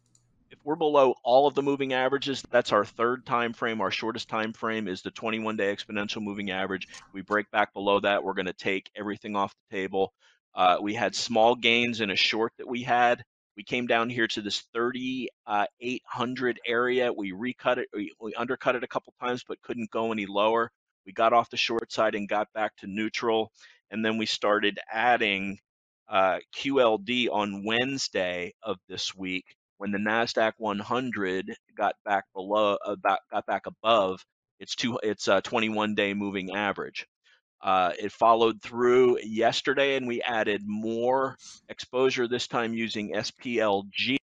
[0.52, 3.82] if we're below all of the moving averages that's our third time frame.
[3.82, 6.88] Our shortest time frame is the 21 day exponential moving average.
[7.14, 10.14] We break back below that we're going to take everything off the table
[10.56, 13.24] uh, we had small gains in a short that we had.
[13.58, 17.12] We came down here to this 3800 area.
[17.12, 20.72] We recut it we, undercut it a couple times but couldn't go any lower.
[21.06, 23.52] We got off the short side and got back to neutral
[23.92, 25.60] and then we started adding
[26.10, 29.46] uh, qld on wednesday of this week
[29.78, 34.24] when the nasdaq 100 got back below about got back above
[34.60, 37.06] its two its uh, 21 day moving average
[37.62, 41.36] uh, it followed through yesterday, and we added more
[41.68, 44.18] exposure this time using SPLG,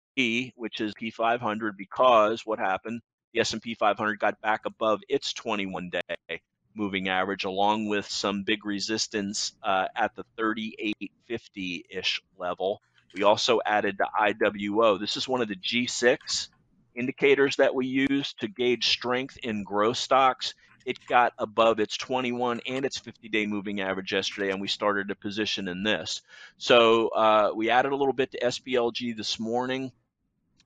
[0.56, 3.02] which is P500, because what happened?
[3.34, 6.42] The S&P 500 got back above its 21-day
[6.76, 12.82] moving average, along with some big resistance uh, at the 3850-ish level.
[13.16, 15.00] We also added the IWO.
[15.00, 16.50] This is one of the G6
[16.96, 20.54] indicators that we use to gauge strength in growth stocks
[20.86, 25.12] it got above its 21 and its 50 day moving average yesterday, and we started
[25.12, 26.22] a position in this.
[26.58, 29.92] So uh, we added a little bit to SPLG this morning.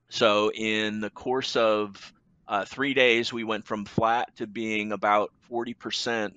[0.08, 2.12] So in the course of
[2.46, 6.32] uh, three days, we went from flat to being about 40%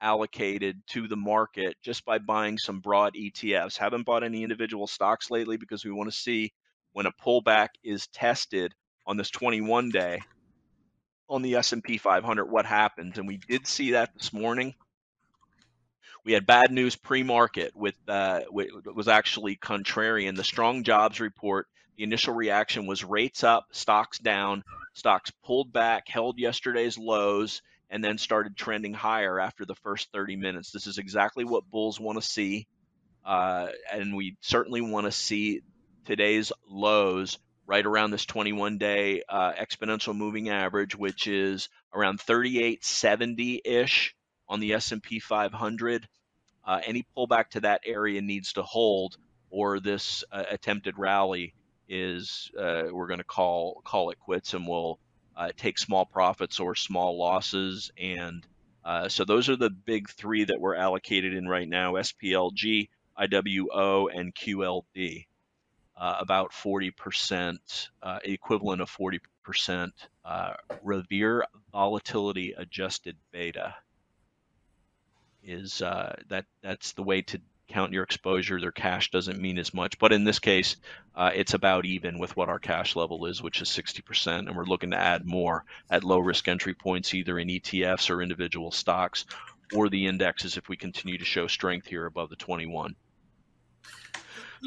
[0.00, 3.78] allocated to the market just by buying some broad ETFs.
[3.78, 6.52] Haven't bought any individual stocks lately because we want to see
[6.92, 8.74] when a pullback is tested
[9.06, 10.20] on this 21 day
[11.28, 14.74] on the S&P 500 what happens and we did see that this morning.
[16.24, 20.36] We had bad news pre-market with uh was actually contrarian.
[20.36, 21.66] The strong jobs report
[21.96, 24.64] the initial reaction was rates up stocks down
[24.94, 30.36] stocks pulled back held yesterday's lows and then started trending higher after the first 30
[30.36, 30.72] minutes.
[30.72, 32.66] This is exactly what bulls want to see
[33.24, 35.62] uh, and we certainly want to see
[36.04, 43.62] today's lows right around this 21 day uh, exponential moving average which is around 3870
[43.64, 44.14] ish
[44.48, 46.08] on the s&p 500
[46.66, 49.16] uh, any pullback to that area needs to hold
[49.50, 51.54] or this uh, attempted rally
[51.88, 54.98] is uh, we're going to call call it quits and we'll
[55.36, 57.90] uh, take small profits or small losses.
[57.98, 58.46] And
[58.84, 62.88] uh, so those are the big three that we're allocated in right now splg
[63.18, 65.26] iwo and qld
[65.96, 67.58] uh, about 40%,
[68.02, 69.92] uh, equivalent of 40%
[70.24, 73.74] uh, Revere volatility adjusted beta
[75.42, 78.60] is uh, that that's the way to count your exposure.
[78.60, 80.76] Their cash doesn't mean as much, but in this case,
[81.14, 84.64] uh, it's about even with what our cash level is, which is 60%, and we're
[84.64, 89.26] looking to add more at low risk entry points, either in ETFs or individual stocks,
[89.74, 92.94] or the indexes if we continue to show strength here above the 21.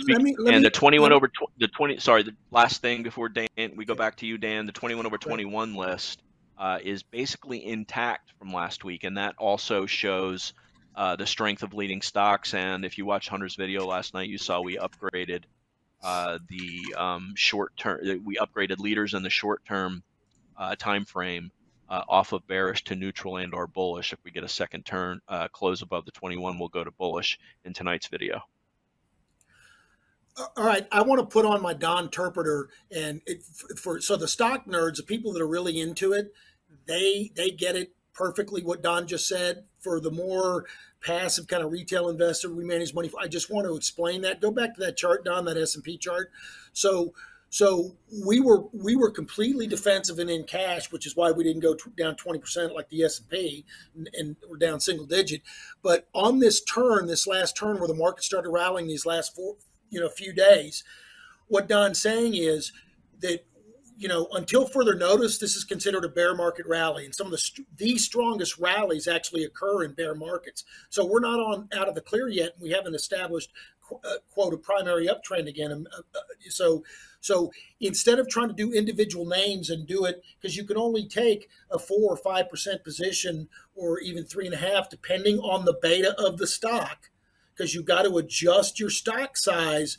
[0.08, 2.82] Let me, let and me, the 21 let- over tw- the 20 sorry the last
[2.82, 6.22] thing before dan we go back to you dan the 21 over 21 list
[6.58, 10.54] uh, is basically intact from last week and that also shows
[10.98, 12.56] uh, the strength of leading stocks.
[12.56, 15.44] And if you watched Hunter's video last night, you saw we upgraded
[16.04, 18.00] uh, the um, short term.
[18.26, 20.04] We upgraded leaders in the short term
[20.58, 21.52] uh, time frame
[21.88, 24.12] uh, off of bearish to neutral and or bullish.
[24.12, 27.38] If we get a second turn uh, close above the 21, we'll go to bullish
[27.64, 28.42] in tonight's video.
[30.38, 33.44] All right, I want to put on my Don interpreter, and it,
[33.78, 36.32] for so the stock nerds, the people that are really into it,
[36.86, 38.64] they they get it perfectly.
[38.64, 39.64] What Don just said.
[39.80, 40.66] For the more
[41.02, 43.08] passive kind of retail investor, we manage money.
[43.08, 43.20] for.
[43.22, 44.42] I just want to explain that.
[44.42, 46.30] Go back to that chart, Don, that S and P chart.
[46.74, 47.14] So
[47.50, 47.96] so
[48.26, 51.74] we were we were completely defensive and in cash, which is why we didn't go
[51.74, 53.66] t- down twenty percent like the S and P,
[54.14, 55.42] and we're down single digit.
[55.82, 59.56] But on this turn, this last turn where the market started rallying these last four
[59.90, 60.84] you know a few days,
[61.48, 62.72] what Don's saying is
[63.20, 63.46] that
[63.98, 67.32] you know until further notice, this is considered a bear market rally, and some of
[67.32, 70.64] the st- the strongest rallies actually occur in bear markets.
[70.90, 73.52] So we're not on out of the clear yet, and we haven't established
[73.92, 75.72] uh, quote a primary uptrend again.
[75.72, 76.20] Um, uh, uh,
[76.50, 76.84] So
[77.20, 81.08] so instead of trying to do individual names and do it because you can only
[81.08, 85.66] take a four or five percent position or even three and a half depending on
[85.66, 87.10] the beta of the stock
[87.58, 89.98] because you got to adjust your stock size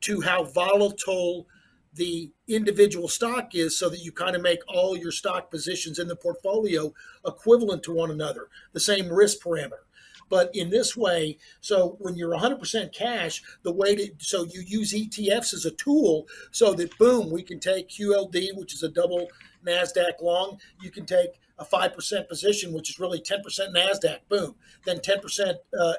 [0.00, 1.46] to how volatile
[1.94, 6.08] the individual stock is so that you kind of make all your stock positions in
[6.08, 6.92] the portfolio
[7.26, 9.80] equivalent to one another, the same risk parameter.
[10.28, 14.92] But in this way, so when you're 100% cash, the way to, so you use
[14.92, 19.28] ETFs as a tool so that boom, we can take QLD, which is a double
[19.64, 20.58] NASDAQ long.
[20.82, 23.40] You can take a 5% position, which is really 10%
[23.74, 24.56] NASDAQ, boom.
[24.84, 25.92] Then 10% uh,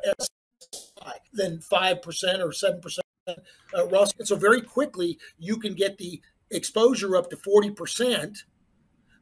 [0.61, 3.35] SI, then 5% or 7% uh.
[4.19, 6.21] And so very quickly, you can get the
[6.51, 8.37] exposure up to 40%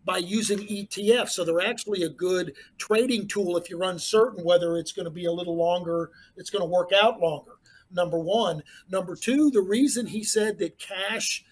[0.05, 1.31] by using ETFs.
[1.31, 5.25] So they're actually a good trading tool if you're uncertain whether it's going to be
[5.25, 7.53] a little longer, it's going to work out longer.
[7.91, 8.61] Number one.
[8.89, 11.43] Number two, the reason he said that cash,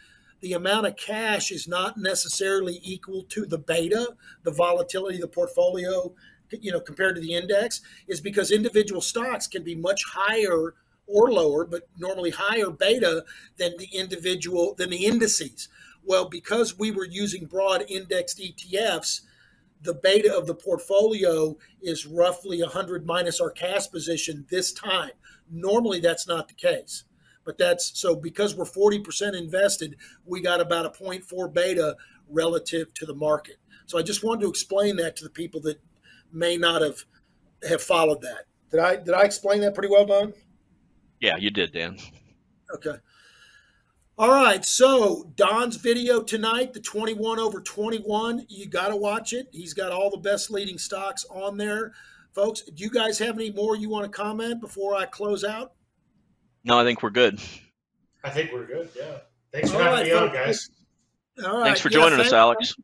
[0.42, 4.10] the amount of cash is not necessarily equal to the beta,
[4.44, 6.14] the volatility of the portfolio,
[6.62, 10.74] you know, compared to the index, is because individual stocks can be much higher
[11.08, 13.26] or lower, but normally higher beta
[13.58, 15.68] than the individual than the indices.
[16.06, 19.22] Well, because we were using broad indexed ETFs,
[19.82, 25.12] the beta of the portfolio is roughly 100 minus our cash position this time.
[25.52, 27.04] Normally, that's not the case.
[27.46, 31.98] But that's so because we're 40% invested, we got about a 0.4 beta
[32.30, 33.58] relative to the market.
[33.86, 35.82] So I just wanted to explain that to the people that
[36.34, 37.04] may not have
[37.68, 38.46] have followed that.
[38.72, 40.34] Did I did I explain that pretty well, Don?
[41.22, 41.98] Yeah, you did, Dan.
[42.74, 42.96] Okay.
[44.18, 44.64] All right.
[44.66, 48.46] So Don's video tonight, the 21 over 21.
[48.50, 49.48] You got to watch it.
[49.52, 51.94] He's got all the best leading stocks on there.
[52.34, 55.74] Folks, do you guys have any more you want to comment before I close out?
[56.64, 57.40] No, I think we're good.
[58.24, 58.90] I think we're good.
[58.96, 59.18] Yeah.
[59.52, 60.70] Thanks for All having right, me on, guys.
[61.46, 61.66] All right.
[61.66, 62.76] Thanks for Yeah, joining us, Alex.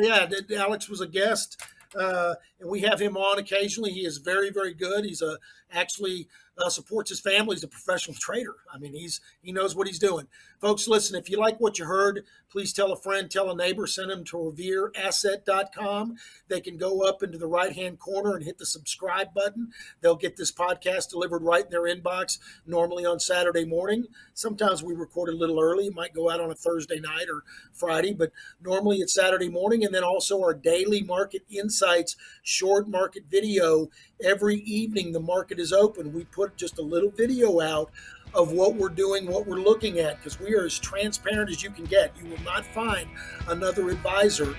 [0.00, 1.62] Yeah, Alex was a guest,
[1.96, 3.90] uh, and we have him on occasionally.
[3.92, 5.04] He is very, very good.
[5.04, 5.38] He's a
[5.72, 6.28] actually
[6.58, 7.56] uh, supports his family.
[7.56, 8.56] He's a professional trader.
[8.72, 10.26] I mean, he's he knows what he's doing.
[10.60, 11.16] Folks, listen.
[11.16, 14.24] If you like what you heard, please tell a friend, tell a neighbor, send them
[14.24, 16.16] to revereasset.com.
[16.48, 19.70] They can go up into the right hand corner and hit the subscribe button.
[20.00, 22.38] They'll get this podcast delivered right in their inbox.
[22.66, 24.06] Normally on Saturday morning.
[24.34, 25.86] Sometimes we record a little early.
[25.86, 28.32] It might go out on a Thursday night or Friday, but
[28.62, 29.84] normally it's Saturday morning.
[29.84, 33.88] And then also our daily market insights short market video
[34.22, 35.12] every evening.
[35.12, 36.12] The market is open.
[36.12, 37.90] We put just a little video out
[38.34, 41.70] of what we're doing, what we're looking at, because we are as transparent as you
[41.70, 42.12] can get.
[42.22, 43.08] You will not find
[43.48, 44.54] another advisor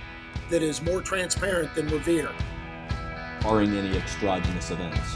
[0.49, 2.31] that is more transparent than Revere.
[3.41, 5.15] barring any extragenous events.